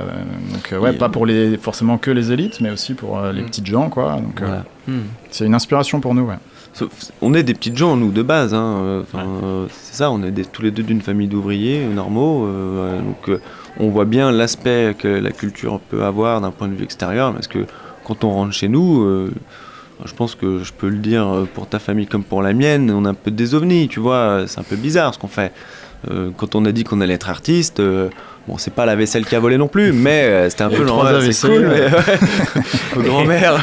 [0.53, 3.43] donc, euh, ouais, pas pour les, forcément que les élites, mais aussi pour euh, les
[3.43, 3.47] Mm.
[3.47, 4.13] petites gens, quoi.
[4.17, 4.59] Donc, euh.
[4.89, 5.01] Hmm.
[5.31, 6.39] c'est une inspiration pour nous, ouais.
[7.21, 8.55] On est des petites gens, nous, de base.
[8.55, 9.25] hein, enfin,
[9.73, 12.47] c'est ça, on est des- tous les deux d'une famille d'ouvriers normaux.
[12.47, 13.39] donc,
[13.79, 17.33] on voit bien l'aspect que la culture peut avoir d'un point de vue extérieur.
[17.33, 17.67] Parce que
[18.05, 19.05] quand on rentre chez nous,
[20.05, 22.91] je pense que je peux le dire euh, pour ta famille comme pour la mienne,
[22.91, 24.45] on a un peu des ovnis, tu vois.
[24.47, 25.53] C'est un peu bizarre ce qu'on fait.
[26.11, 28.09] Euh, quand on a dit qu'on allait être artiste, euh,
[28.49, 30.87] bon, c'est pas la vaisselle qui a volé non plus, mais euh, c'était un peu
[30.87, 32.19] genre, c'est cool, mais ouais.
[32.97, 33.57] Aux grand-mères.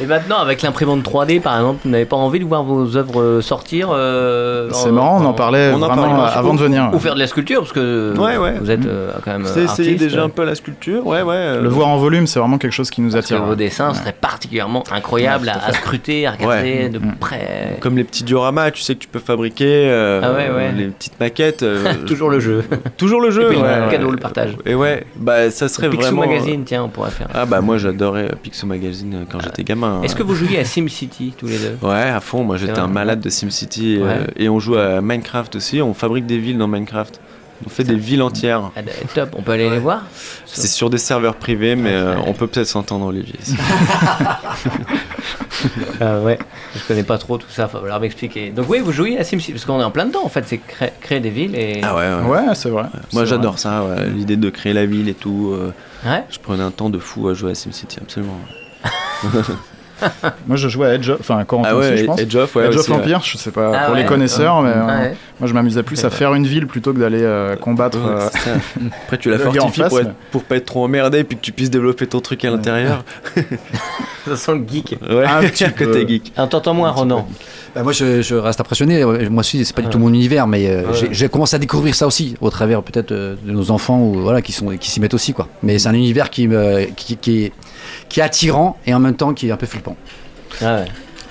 [0.00, 3.40] Et maintenant, avec l'imprimante 3D, par exemple, vous n'avez pas envie de voir vos œuvres
[3.42, 6.90] sortir euh, C'est marrant, on en parlait on en vraiment parlait, avant de venir.
[6.92, 8.54] Ou faire de la sculpture, parce que Ouais, ouais.
[8.60, 11.34] vous êtes euh, quand même C'est essayer déjà un peu la sculpture, ouais, ouais.
[11.34, 13.44] euh, Le voir en volume, c'est vraiment quelque chose qui nous Parce que attire.
[13.44, 13.56] vos ouais.
[13.56, 16.48] dessins seraient particulièrement incroyables à scruter, à regarder
[16.84, 16.88] Ouais.
[16.88, 17.14] de Mm.
[17.20, 17.76] près.
[17.80, 20.72] Comme les petits dioramas, tu sais que tu peux fabriquer, euh, Ah ouais, ouais.
[20.76, 21.62] les petites maquettes.
[21.62, 22.64] euh, Toujours le jeu.
[22.96, 23.50] toujours le jeu.
[23.98, 24.56] Le cadeau, partage.
[24.64, 26.26] Et ouais, bah ça serait Picsou vraiment.
[26.26, 27.28] Magazine, tiens, on pourrait faire.
[27.34, 30.02] Ah bah moi j'adorais euh, Picsou Magazine euh, quand j'étais gamin.
[30.02, 31.78] Est-ce que vous jouiez à SimCity tous les deux?
[31.82, 32.44] Ouais, à fond.
[32.44, 35.82] Moi j'étais un malade de SimCity euh, et on joue à Minecraft aussi.
[35.82, 37.20] On fabrique des villes dans Minecraft.
[37.66, 38.70] On fait des villes entières.
[38.76, 38.80] Ah,
[39.14, 40.02] Top, on peut aller les voir
[40.46, 43.34] C'est sur des serveurs privés, mais euh, on peut peut-être s'entendre Olivier.
[46.00, 46.38] Ah ouais,
[46.76, 48.50] je connais pas trop tout ça, il va falloir m'expliquer.
[48.50, 50.58] Donc oui, vous jouez à SimCity, parce qu'on est en plein dedans en fait, c'est
[50.58, 51.80] cré- créer des villes et...
[51.82, 52.28] ah ouais.
[52.30, 52.46] ouais.
[52.46, 52.84] Ouais, c'est vrai.
[53.12, 55.50] Moi j'adore ça, ouais, l'idée de créer la ville et tout.
[55.52, 55.72] euh,
[56.06, 58.38] Ouais je prenais un temps de fou à jouer à SimCity, absolument.
[60.46, 62.20] Moi, je jouais à Edge of, enfin, Corentin Ah aussi, je ouais, pense.
[62.20, 62.66] Edge of, ouais.
[62.66, 62.96] Edge of aussi, ouais.
[62.98, 65.16] Empire, je sais pas, Ah pour ouais, les connaisseurs, mais euh, Ouais.
[65.40, 67.98] moi je m'amusais plus à faire une ville plutôt que d'aller euh, combattre.
[67.98, 68.56] Ouais, euh.
[69.04, 71.36] Après, tu la fortifies face, pour, être- mais- pour pas être trop emmerdé et puis
[71.36, 73.04] que tu puisses développer ton truc à l'intérieur.
[74.26, 74.96] Ça sent le geek.
[75.08, 76.32] Ouais, Un petit côté geek.
[76.36, 77.26] Entends-moi, Ronan.
[77.74, 79.04] Bah, moi, je, je reste impressionné.
[79.04, 81.08] Moi aussi, c'est pas du tout mon univers, mais euh, Ouais.
[81.12, 84.52] j'ai- commencé à découvrir ça aussi au travers peut-être de nos enfants ou voilà qui
[84.52, 85.46] sont qui s'y mettent aussi quoi.
[85.62, 87.52] Mais c'est un univers qui me qui, qui est
[88.08, 89.96] qui est attirant et en même temps qui est un peu flippant.
[90.62, 90.84] Ah ouais.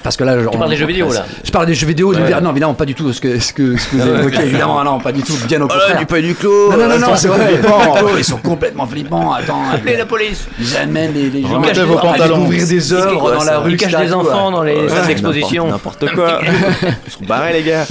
[0.04, 2.14] Parce que là, genre, Tu parles des jeux vidéo là Je parle des jeux vidéo,
[2.14, 2.40] Ouais.
[2.42, 4.82] non évidemment pas du tout ce que, ce que, ce que vous avez évoqué, évidemment
[4.84, 6.06] non pas du tout, bien au contraire.
[6.08, 9.64] pas du clos non non non, non c'est vrai, Oh, ils sont complètement flippants, attends,
[9.74, 12.36] Appelez la police ils amènent les, les gens Remettez à vos pantalons.
[12.38, 15.68] découvrir des œuvres dans la rue, Ils cachent des enfants dans les salles d'exposition.
[15.68, 16.40] N'importe quoi.
[17.08, 17.86] Ils sont barrés, les gars.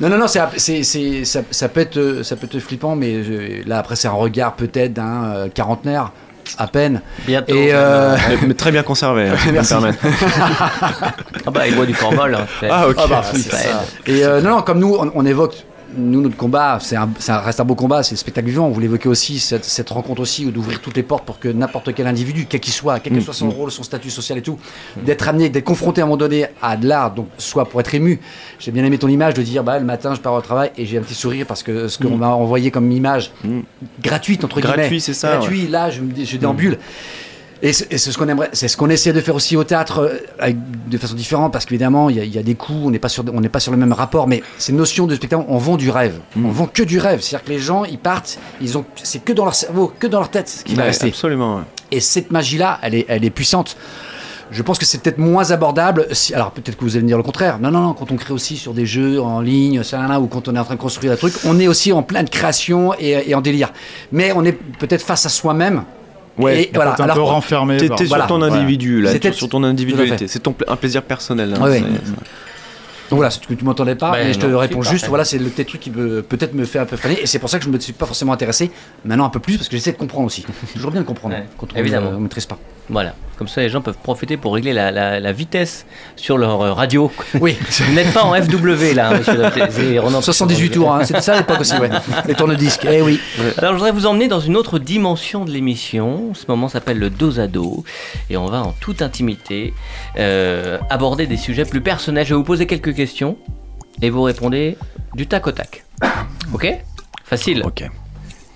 [0.00, 3.14] Non, non, non, c'est, c'est, c'est- ça, ça peut être, ça peut être flippant, mais
[3.14, 6.10] euh, là, après, c'est un regard peut-être d'un euh, quarantenaire,
[6.58, 7.00] à peine.
[7.26, 7.54] Bientôt.
[7.54, 9.72] Et euh, Mais, mais très bien conservé, hein, si je peux me Merci.
[9.74, 9.98] permettre.
[11.46, 12.34] Ah bah, il boit du formol.
[12.34, 12.46] hein.
[12.60, 12.96] C'est- Ah, ok.
[12.98, 13.58] ah bah, oui, ça.
[14.06, 15.64] Et euh, non, non, comme nous, on, on évoque,
[15.96, 18.68] nous, notre combat, c'est un, ça reste un beau combat, c'est le spectacle vivant.
[18.68, 21.94] Vous l'évoquez aussi, cette, cette rencontre aussi, ou d'ouvrir toutes les portes pour que n'importe
[21.94, 24.58] quel individu, quel qu'il soit, quel que soit son rôle, son statut social et tout,
[25.04, 27.94] d'être amené, d'être confronté à un moment donné à de l'art, donc soit pour être
[27.94, 28.20] ému.
[28.58, 30.86] J'ai bien aimé ton image de dire, bah, le matin, je pars au travail et
[30.86, 33.60] j'ai un petit sourire parce que ce qu'on m'a envoyé comme image Mm.
[34.02, 34.76] gratuite, entre guillemets.
[34.76, 36.78] Gratuit, c'est ça, Gratuit, là, je, je déambule.
[37.64, 40.18] Et c'est ce qu'on aimerait, c'est ce qu'on essaie de faire aussi au théâtre euh,
[40.38, 40.58] avec-
[40.88, 42.98] de façon différente parce qu'évidemment il y, a- il y a des coups, on n'est
[42.98, 45.56] pas sur, on n'est pas sur le même rapport, mais ces notions de spectacle, on
[45.56, 48.76] vend du rêve, on vend que du rêve, c'est-à-dire que les gens ils partent, ils
[48.76, 51.08] ont, c'est que dans leur cerveau, que dans leur tête ce qui va rester.
[51.08, 51.56] absolument.
[51.56, 51.62] ouais.
[51.90, 53.76] Et cette magie-là, elle est, elle est puissante.
[54.50, 56.06] Je pense que c'est peut-être moins abordable.
[56.12, 57.58] Si, alors peut-être que vous allez me dire le contraire.
[57.58, 57.94] Non, non, non.
[57.94, 60.54] Quand on crée aussi sur des jeux en ligne, ça, là, là, ou quand on
[60.54, 63.34] est en train de construire un truc, on est aussi en pleine création et, et
[63.34, 63.72] en délire.
[64.12, 65.84] Mais on est peut-être face à soi-même.
[66.38, 66.92] Ouais, et voilà.
[66.92, 67.76] T'es un peu renfermé.
[68.06, 70.26] Voilà, sur ton individu, là, C'était- sur ton individualité.
[70.28, 71.54] C'est ton un plaisir personnel.
[71.56, 71.82] hein, Ouais,
[73.10, 75.02] Donc voilà, c'est que tu m'entendais pas, Ben mais je te non, réponds c'est juste.
[75.02, 75.08] parfait.
[75.10, 77.38] Voilà, c'est le petit truc qui peut peut-être me fait un peu freiner, et c'est
[77.38, 78.70] pour ça que je me suis pas forcément intéressé.
[79.04, 80.44] Maintenant un peu plus parce que j'essaie de comprendre aussi.
[80.72, 82.12] Toujours bien de comprendre Ouais, quand on évidemment.
[82.12, 82.58] ne maîtrise pas.
[82.90, 83.14] Voilà.
[83.38, 85.86] Comme ça, les gens peuvent profiter pour régler la, la- la vitesse
[86.16, 87.10] sur leur euh, radio.
[87.40, 87.56] Oui.
[87.80, 89.42] Vous n'êtes pas en FW là, hein, monsieur.
[89.70, 91.04] C'est Ronan- 78 tours, hein.
[91.04, 91.88] c'était ça l'époque aussi, ouais.
[92.28, 93.18] Les tourne-disques, eh oui.
[93.56, 96.32] Alors, je voudrais vous emmener dans une autre dimension de l'émission.
[96.34, 97.82] Ce moment s'appelle le dos à dos.
[98.30, 99.72] Et on va en toute intimité
[100.18, 102.24] euh, aborder des sujets plus personnels.
[102.26, 103.36] Je vais vous poser quelques questions
[104.02, 104.76] et vous répondez
[105.14, 105.84] du tac au tac.
[106.52, 106.68] Ok?
[107.24, 107.62] Facile.
[107.64, 107.84] Ok.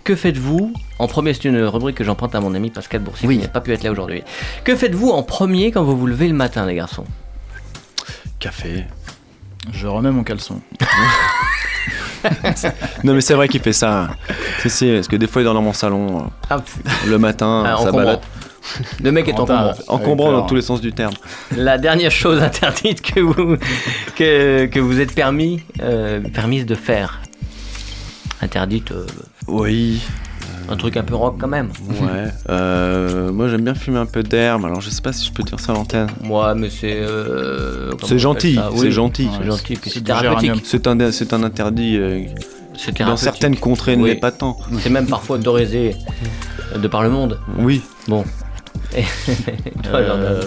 [0.05, 1.35] Que faites-vous en premier?
[1.35, 3.37] C'est une rubrique que j'emprunte à mon ami Pascal Boursier Oui.
[3.39, 4.23] qui n'a pas pu être là aujourd'hui.
[4.65, 7.05] Que faites-vous en premier quand vous vous levez le matin, les garçons?
[8.39, 8.85] Café.
[9.73, 10.61] Je remets mon caleçon.
[13.05, 14.09] Non, mais c'est vrai qu'il fait ça.
[14.61, 16.59] Si, si, parce que des fois, il dort dans mon salon Ah,
[17.07, 18.21] le matin, ah, ça balade.
[19.03, 19.73] Le mec est encombrant.
[19.89, 21.15] Encombrant dans tous les sens du terme.
[21.57, 23.57] La dernière chose interdite que vous,
[24.17, 27.21] que, que vous êtes permis, euh, permise de faire.
[28.41, 29.07] Interdite, euh,
[29.49, 30.01] Oui,
[30.71, 31.71] un truc un peu rock quand même.
[31.89, 32.29] ouais.
[32.51, 34.65] Euh, moi, j'aime bien fumer un peu d'herbe.
[34.65, 36.09] Alors, je sais pas si je peux dire ça à l'antenne.
[36.23, 36.97] Moi, mais c'est.
[37.01, 39.29] euh, C'est gentil, c'est gentil.
[39.39, 40.51] C'est gentil, c'est thérapeutique.
[40.51, 42.21] un, c'est un interdit euh,
[43.01, 44.11] dans certaines contrées Oui.
[44.11, 44.57] l'est pas tant.
[44.81, 45.97] C'est même parfois autorisé
[46.77, 47.41] de par le monde.
[47.59, 47.83] Oui.
[48.07, 48.25] Bon.
[49.93, 50.43] Euh,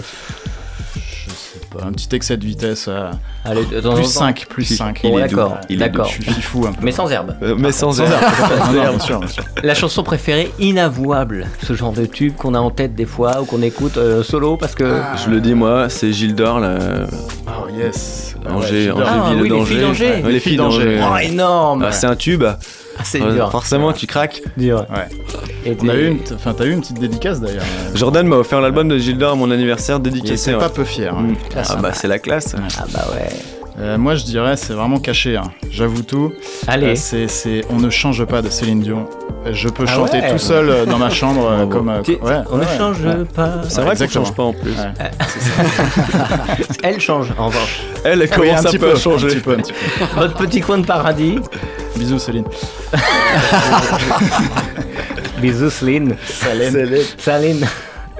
[0.94, 2.86] je sais pas, un petit excès de vitesse.
[2.88, 3.10] euh,
[3.44, 4.08] allez, de temps en plus temps.
[4.08, 5.00] 5, plus 5.
[5.02, 5.80] Bon, Il est doux, d'accord, il est doux.
[5.84, 6.06] d'accord.
[6.06, 6.80] Je suis fifou un peu.
[6.84, 7.34] Mais sans herbe.
[7.42, 8.12] Euh, mais sans, Sans herbe.
[8.12, 8.58] herbe.
[8.60, 9.44] Non, non, bien sûr, bien sûr.
[9.62, 13.44] La chanson préférée inavouable, ce genre de tube qu'on a en tête des fois ou
[13.44, 15.00] qu'on écoute euh, solo parce que.
[15.24, 16.78] Je le dis moi, c'est Gilles d'Or, là.
[17.48, 18.34] Oh yes.
[18.48, 19.74] Angers, Ouais, Angers, Ah, ville oui, les d'Angers.
[19.74, 20.10] filles d'Angers.
[20.10, 21.00] Ouais, les Les filles d'Angers.
[21.02, 22.44] Oh, énorme Ah, c'est un tube.
[22.98, 23.50] Ah, c'est dur.
[23.50, 24.42] Forcément, tu craques.
[24.56, 24.86] dur.
[24.90, 25.08] Ouais.
[25.64, 27.64] Et On a eu une, enfin, t'as eu une petite dédicace d'ailleurs.
[27.94, 30.50] Jordan m'a offert l'album de Gilles d'Or à mon anniversaire Il dédicacé.
[30.50, 30.60] était ouais.
[30.60, 31.14] pas peu fier.
[31.14, 31.22] hein.
[31.22, 31.36] Mm.
[31.56, 31.80] Ah, sympa.
[31.82, 32.54] bah c'est la classe.
[32.78, 33.28] Ah bah ouais.
[33.82, 35.36] Euh, moi, je dirais, c'est vraiment caché.
[35.36, 35.50] hein.
[35.70, 36.32] J'avoue tout.
[36.68, 36.92] Allez.
[36.92, 39.06] Euh, c'est, c'est On ne change pas de Céline Dion.
[39.50, 40.30] Je peux Ah chanter ouais.
[40.30, 41.88] tout seul euh, dans ma chambre euh, comme.
[41.88, 43.24] euh, Tu- ouais, on ne ouais, change ouais.
[43.34, 43.62] pas.
[43.68, 44.70] C'est vrai qu'on change pas en plus.
[44.70, 44.92] Ouais.
[46.84, 47.82] Elle change en revanche.
[48.04, 49.26] Elle, commence un un petit peu changer.
[49.26, 50.04] Un petit peu, un petit peu.
[50.20, 51.40] Votre petit coin de paradis.
[51.96, 52.44] Bisous Céline.
[55.40, 56.14] Bisous Céline.
[56.24, 56.88] Saline.
[57.18, 57.66] Saline.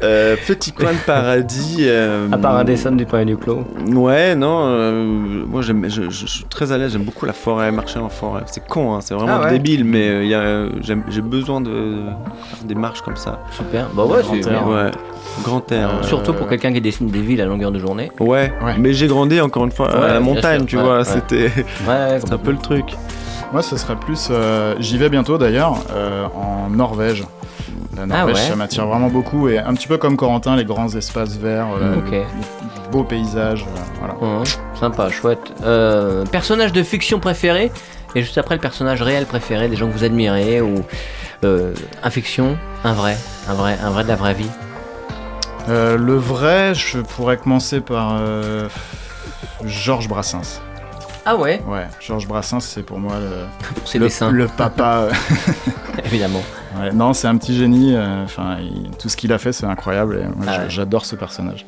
[0.03, 1.77] Euh, petit coin de paradis.
[1.83, 3.65] euh, À part un dessin du point du clos.
[3.87, 4.63] Ouais, non.
[4.67, 6.93] euh, moi, j'aime, je, je- je suis très à l'aise.
[6.93, 8.43] J'aime beaucoup la forêt, marcher en forêt.
[8.47, 9.53] C'est con, hein, c'est vraiment Ah ouais.
[9.53, 12.01] débile, mais il y a, j'aime- j'ai besoin de
[12.65, 13.41] des marches comme ça.
[13.53, 13.87] Super.
[13.95, 14.65] Bah ouais, Grand c'est air.
[14.65, 14.75] bien.
[14.85, 14.91] Ouais.
[15.45, 15.89] Grand air.
[15.91, 18.11] Euh, Surtout pour quelqu'un qui dessine des villes à longueur de journée.
[18.21, 18.53] Ouais.
[18.63, 18.75] Ouais.
[18.79, 20.67] Mais j'ai grandi encore une fois Ouais, à la montagne, sûr.
[20.69, 20.99] tu Ouais, vois.
[20.99, 21.05] ouais.
[21.05, 21.45] C'était,
[21.89, 22.87] Ouais, c'est un peu le truc.
[23.53, 24.29] Moi, ce serait plus.
[24.31, 27.25] euh, J'y vais bientôt d'ailleurs, euh, en Norvège.
[27.97, 28.49] La Norvège, Ah ouais.
[28.51, 29.49] ça m'attire vraiment beaucoup.
[29.49, 32.11] Et un petit peu comme Corentin, les grands espaces verts, euh, Ok.
[32.11, 32.25] les
[32.91, 33.65] beaux paysages.
[33.65, 34.15] euh, voilà.
[34.21, 34.45] Hum,
[34.79, 35.53] sympa, chouette.
[35.63, 37.71] Euh, personnage de fiction préféré
[38.15, 40.85] et juste après le personnage réel préféré, des gens que vous admirez ou
[41.45, 43.17] euh, un fiction, un vrai,
[43.49, 44.51] un vrai, un vrai de la vraie vie.
[45.69, 48.21] Le vrai, je pourrais commencer par
[49.65, 50.61] Georges Brassens.
[51.25, 55.07] Ah ouais, Ouais, Georges Brassens, c'est pour moi le, pour ses le, dessins, le papa.
[56.05, 56.43] évidemment.
[56.81, 57.95] Ouais, non, c'est un petit génie.
[57.95, 60.19] euh, Enfin, il- tout ce qu'il a fait, c'est incroyable.
[60.19, 60.65] Et moi, Ah ouais.
[60.71, 61.67] j'adore ce personnage.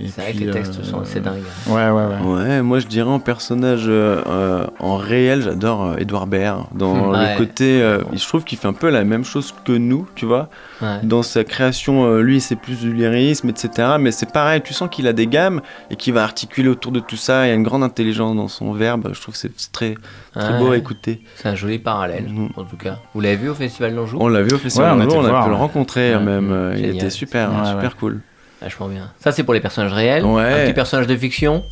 [0.00, 1.42] Et C'est vrai que les textes euh, sont assez dingues.
[1.66, 2.32] Ouais, ouais, ouais.
[2.44, 6.66] Ouais, moi je dirais en personnage euh, euh, en réel, j'adore euh, Edouard Baird.
[6.72, 7.32] Dans Ouais.
[7.32, 10.24] le côté, euh, je trouve qu'il fait un peu la même chose que nous, tu
[10.26, 10.50] vois.
[10.80, 10.98] Ouais.
[11.02, 13.96] Dans sa création, euh, lui c'est plus du lyrisme, etc.
[13.98, 17.00] Mais c'est pareil, tu sens qu'il a des gammes et qu'il va articuler autour de
[17.00, 17.46] tout ça.
[17.46, 19.10] Il y a une grande intelligence dans son verbe.
[19.12, 19.94] Je trouve que c'est c'est très,
[20.34, 20.58] très Ouais.
[20.58, 21.22] beau à écouter.
[21.36, 22.50] C'est un joli parallèle, Mhm.
[22.56, 22.98] en tout cas.
[23.14, 24.18] Vous l'avez vu au Festival d'Anjou?
[24.20, 26.22] On l'a vu au festival, Ouais, on on, était on a pu le rencontrer Ouais.
[26.22, 26.50] même.
[26.52, 27.88] euh, Il était super, Ouais, super ouais.
[27.98, 28.20] cool.
[28.60, 29.10] Vachement bien.
[29.20, 30.24] Ça, c'est pour les personnages réels.
[30.24, 30.42] Ouais.
[30.62, 31.64] Un petit personnage de fiction.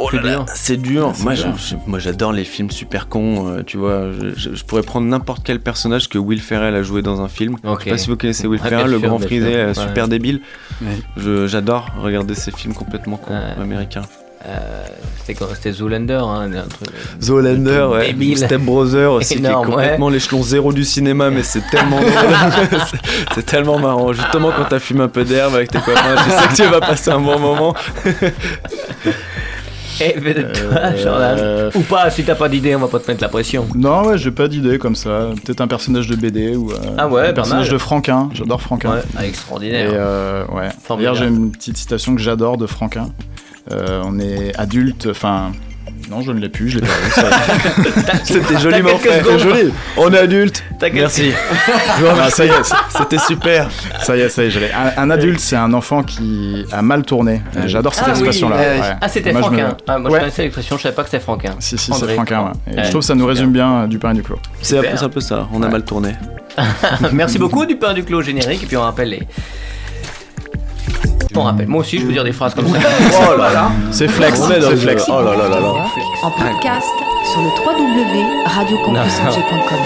[0.00, 1.12] Oh là là, c'est dur.
[1.20, 1.54] Moi, dur.
[1.56, 3.48] je- je- moi, j'adore les films super cons.
[3.48, 6.82] euh, tu vois, je, je- je pourrais prendre n'importe quel personnage que Will Ferrell a
[6.82, 7.56] joué dans un film.
[7.64, 7.78] Ok.
[7.80, 9.58] Je sais pas si vous connaissez Will Ferrell, le sûr, grand frisé, sûr.
[9.60, 9.74] euh, Ouais.
[9.74, 10.40] super débile.
[10.82, 10.88] Ouais.
[11.16, 13.62] Je- J'adore regarder ces films complètement cons Ouais.
[13.62, 14.02] américains.
[14.46, 14.84] Euh,
[15.20, 16.88] c'était quoi C'était Zoolander, hein, un truc.
[17.22, 18.36] Zoolander, ouais.
[18.36, 22.12] Step Brother aussi, Énorme, qui est complètement l'échelon zéro du cinéma, mais c'est tellement drôle.
[23.34, 24.12] C'est- tellement marrant.
[24.12, 26.80] Justement, quand t'as fumé un peu d'herbe avec tes copains, tu sais que tu vas
[26.80, 27.74] passer un bon moment.
[30.00, 31.36] Et toi, Euh, Jordan.
[31.38, 33.68] euh, Ou pas, si t'as pas d'idée, on va pas te mettre la pression.
[33.76, 35.28] Non, ouais, j'ai pas d'idée comme ça.
[35.44, 37.72] Peut-être un personnage de BD ou euh, Ah ouais, un personnage mal.
[37.74, 38.28] de Franquin.
[38.34, 38.90] J'adore Franquin.
[38.94, 39.90] Ouais, ah, Et extraordinaire.
[39.92, 40.68] euh, ouais.
[40.96, 43.10] D'ailleurs, j'ai une petite citation que j'adore de Franquin.
[43.72, 45.52] Euh, on est adulte, enfin.
[46.10, 48.10] Non, je ne l'ai plus, je l'ai perdu.
[48.24, 49.22] C'était joliment fait.
[49.38, 49.72] joli.
[49.96, 50.62] On est adulte.
[50.92, 51.32] Merci.
[52.20, 52.52] Ah, ça y est,
[52.90, 53.70] C'était super.
[54.02, 54.70] ça y est, ça y est, je l'ai.
[54.70, 57.40] Un, un adulte, c'est un enfant qui a mal tourné.
[57.56, 58.56] Et J'adore cette Ah oui, expression-là.
[58.56, 58.96] euh, ouais.
[59.00, 59.76] Ah, c'était Moi, je me- Franquin.
[59.88, 60.16] Ah, moi, Ouais.
[60.18, 61.54] je connaissais l'expression, je savais pas que c'était Franquin.
[61.58, 62.14] Si, si, c'est.
[62.14, 62.50] Franquin, ouais.
[62.72, 64.38] Et Ouais, je trouve que ça nous résume bien euh, du pain et du clos.
[64.60, 65.48] C'est un, peu ça.
[65.54, 65.72] On a Ouais.
[65.72, 66.14] mal tourné.
[67.12, 69.22] Merci beaucoup du pain du clos générique et puis on rappelle les.
[71.36, 72.78] On rappelle, moi aussi je peux dire des phrases comme ça.
[72.78, 73.70] Oh là là.
[73.90, 75.04] C'est flex, c'est flex.
[75.08, 75.86] Oh là là là là.
[76.22, 76.86] En podcast
[77.32, 79.78] sur le www.radiocampusangers.com.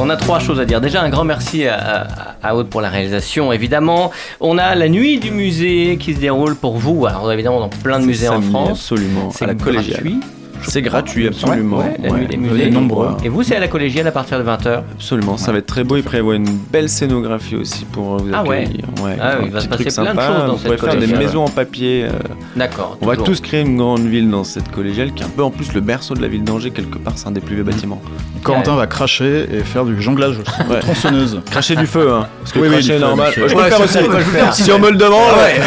[0.00, 0.80] On a trois choses à dire.
[0.80, 2.06] Déjà, un grand merci à,
[2.42, 4.10] à, à Aude pour la réalisation, évidemment.
[4.40, 7.06] On a la nuit du musée qui se déroule pour vous.
[7.06, 8.70] Alors, évidemment, dans plein de musées en France.
[8.70, 9.30] Absolument.
[9.30, 10.20] C'est gratuit.
[10.66, 11.78] C'est gratuit, absolument.
[11.78, 12.70] Ouais, la nuit des Venez musées.
[12.70, 13.08] nombreux.
[13.24, 14.82] Et vous, c'est à la collégiale à partir de 20h.
[14.94, 15.96] Absolument, ça va être très beau.
[15.96, 18.68] Il prévoit une belle scénographie aussi pour vous Ah ouais.
[19.02, 20.26] Ouais, Ah il va petit se passer truc plein de sympa.
[20.26, 22.04] choses dans On cette pourrait faire des maisons en papier.
[22.04, 22.10] euh,
[22.56, 22.96] D'accord.
[23.00, 25.50] On va tous créer une grande ville dans cette collégiale qui est un peu en
[25.50, 27.14] plus le berceau de la ville d'Angers quelque part.
[27.16, 28.00] C'est un des plus vieux bâtiments.
[28.42, 30.70] Corentin va cracher et faire du jonglage aussi.
[30.70, 30.80] Ouais.
[30.80, 31.40] Tronçonneuse.
[31.50, 32.26] Cracher du feu, hein.
[32.40, 33.32] Parce que Oui, oui, cracher normal.
[33.36, 34.62] je Ouais, peux faire aussi.
[34.64, 35.60] Si on me le demande, ouais.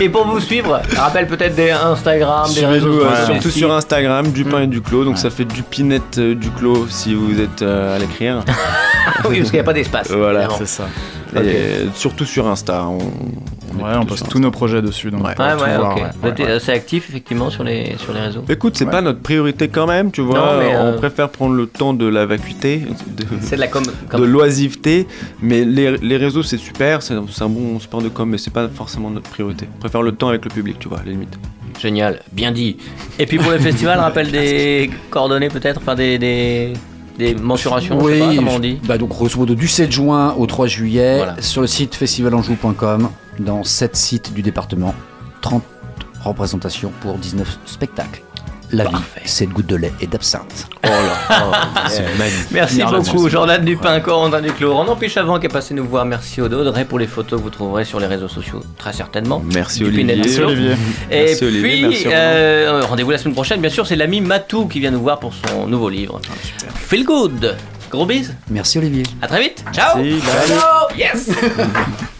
[0.00, 3.02] Et pour vous suivre, rappelle peut-être des Instagram, des réseaux
[3.34, 3.72] surtout sur.
[3.72, 4.62] Instagram, du pain Mm.
[4.64, 5.04] et du clos.
[5.04, 8.42] Donc ça fait du pinette euh, du clos si vous êtes euh, à l'écrire.
[9.28, 10.10] oui, parce qu'il n'y a pas d'espace.
[10.10, 10.48] Voilà.
[10.58, 10.88] C'est ça.
[11.36, 12.84] Et surtout sur Insta.
[12.86, 15.10] On, on Ouais, on poste tous nos projets dessus.
[15.10, 15.34] Donc Ouais.
[15.38, 16.02] on Ouais, voir, ouais.
[16.24, 16.50] Ouais, ouais.
[16.50, 18.44] assez actif effectivement sur les, sur les réseaux.
[18.48, 18.90] Écoute, c'est Ouais.
[18.90, 20.38] pas notre priorité quand même, tu vois.
[20.38, 22.78] Non, mais, euh, On préfère prendre le temps de la vacuité,
[23.16, 23.84] de, C'est de la com.
[24.12, 25.06] de l'oisiveté.
[25.40, 28.52] Mais les, les réseaux, c'est super, c'est c'est un bon sport de com, mais c'est
[28.52, 29.68] pas forcément notre priorité.
[29.76, 31.38] On préfère le temps avec le public, tu vois, à la limite.
[31.80, 32.76] Génial, bien dit.
[33.18, 36.72] Et puis pour le festival, rappelle des coordonnées peut-être, enfin des, des,
[37.20, 38.78] des mensurations, je sais pas comment on dit.
[38.84, 41.40] bah donc grosso modo du 7 juin au 3 juillet Voilà.
[41.40, 44.94] sur le site festivalanjou.com dans 7 sites du département,
[45.42, 45.62] 30
[46.24, 48.22] représentations pour 19 spectacles.
[48.72, 49.20] La Parfait.
[49.24, 50.66] vie, c'est de gouttes de lait et d'absinthe.
[50.84, 52.50] Oh là, c'est magnifique.
[52.52, 53.28] Merci beaucoup.
[53.28, 56.04] Jordan Dupin, Corentin Duclos, Ronan Pichavant qui est passé nous voir.
[56.04, 56.54] Merci Aude.
[56.54, 59.42] Audrey pour les photos que vous trouverez sur les réseaux sociaux, très certainement.
[59.54, 60.16] Merci Olivier.
[60.16, 60.40] Merci.
[60.40, 60.72] Olivier.
[61.10, 64.80] Et Merci, puis, merci, euh, rendez-vous la semaine prochaine, bien sûr, c'est l'ami Matou qui
[64.80, 66.20] vient nous voir pour son nouveau livre.
[66.74, 67.56] Feel good.
[67.90, 68.30] Gros bis.
[68.48, 69.02] Merci Olivier.
[69.20, 69.64] À très vite.
[69.72, 69.98] Ciao.
[70.00, 70.20] Merci.
[70.48, 70.96] Ciao.
[70.96, 71.30] Yes.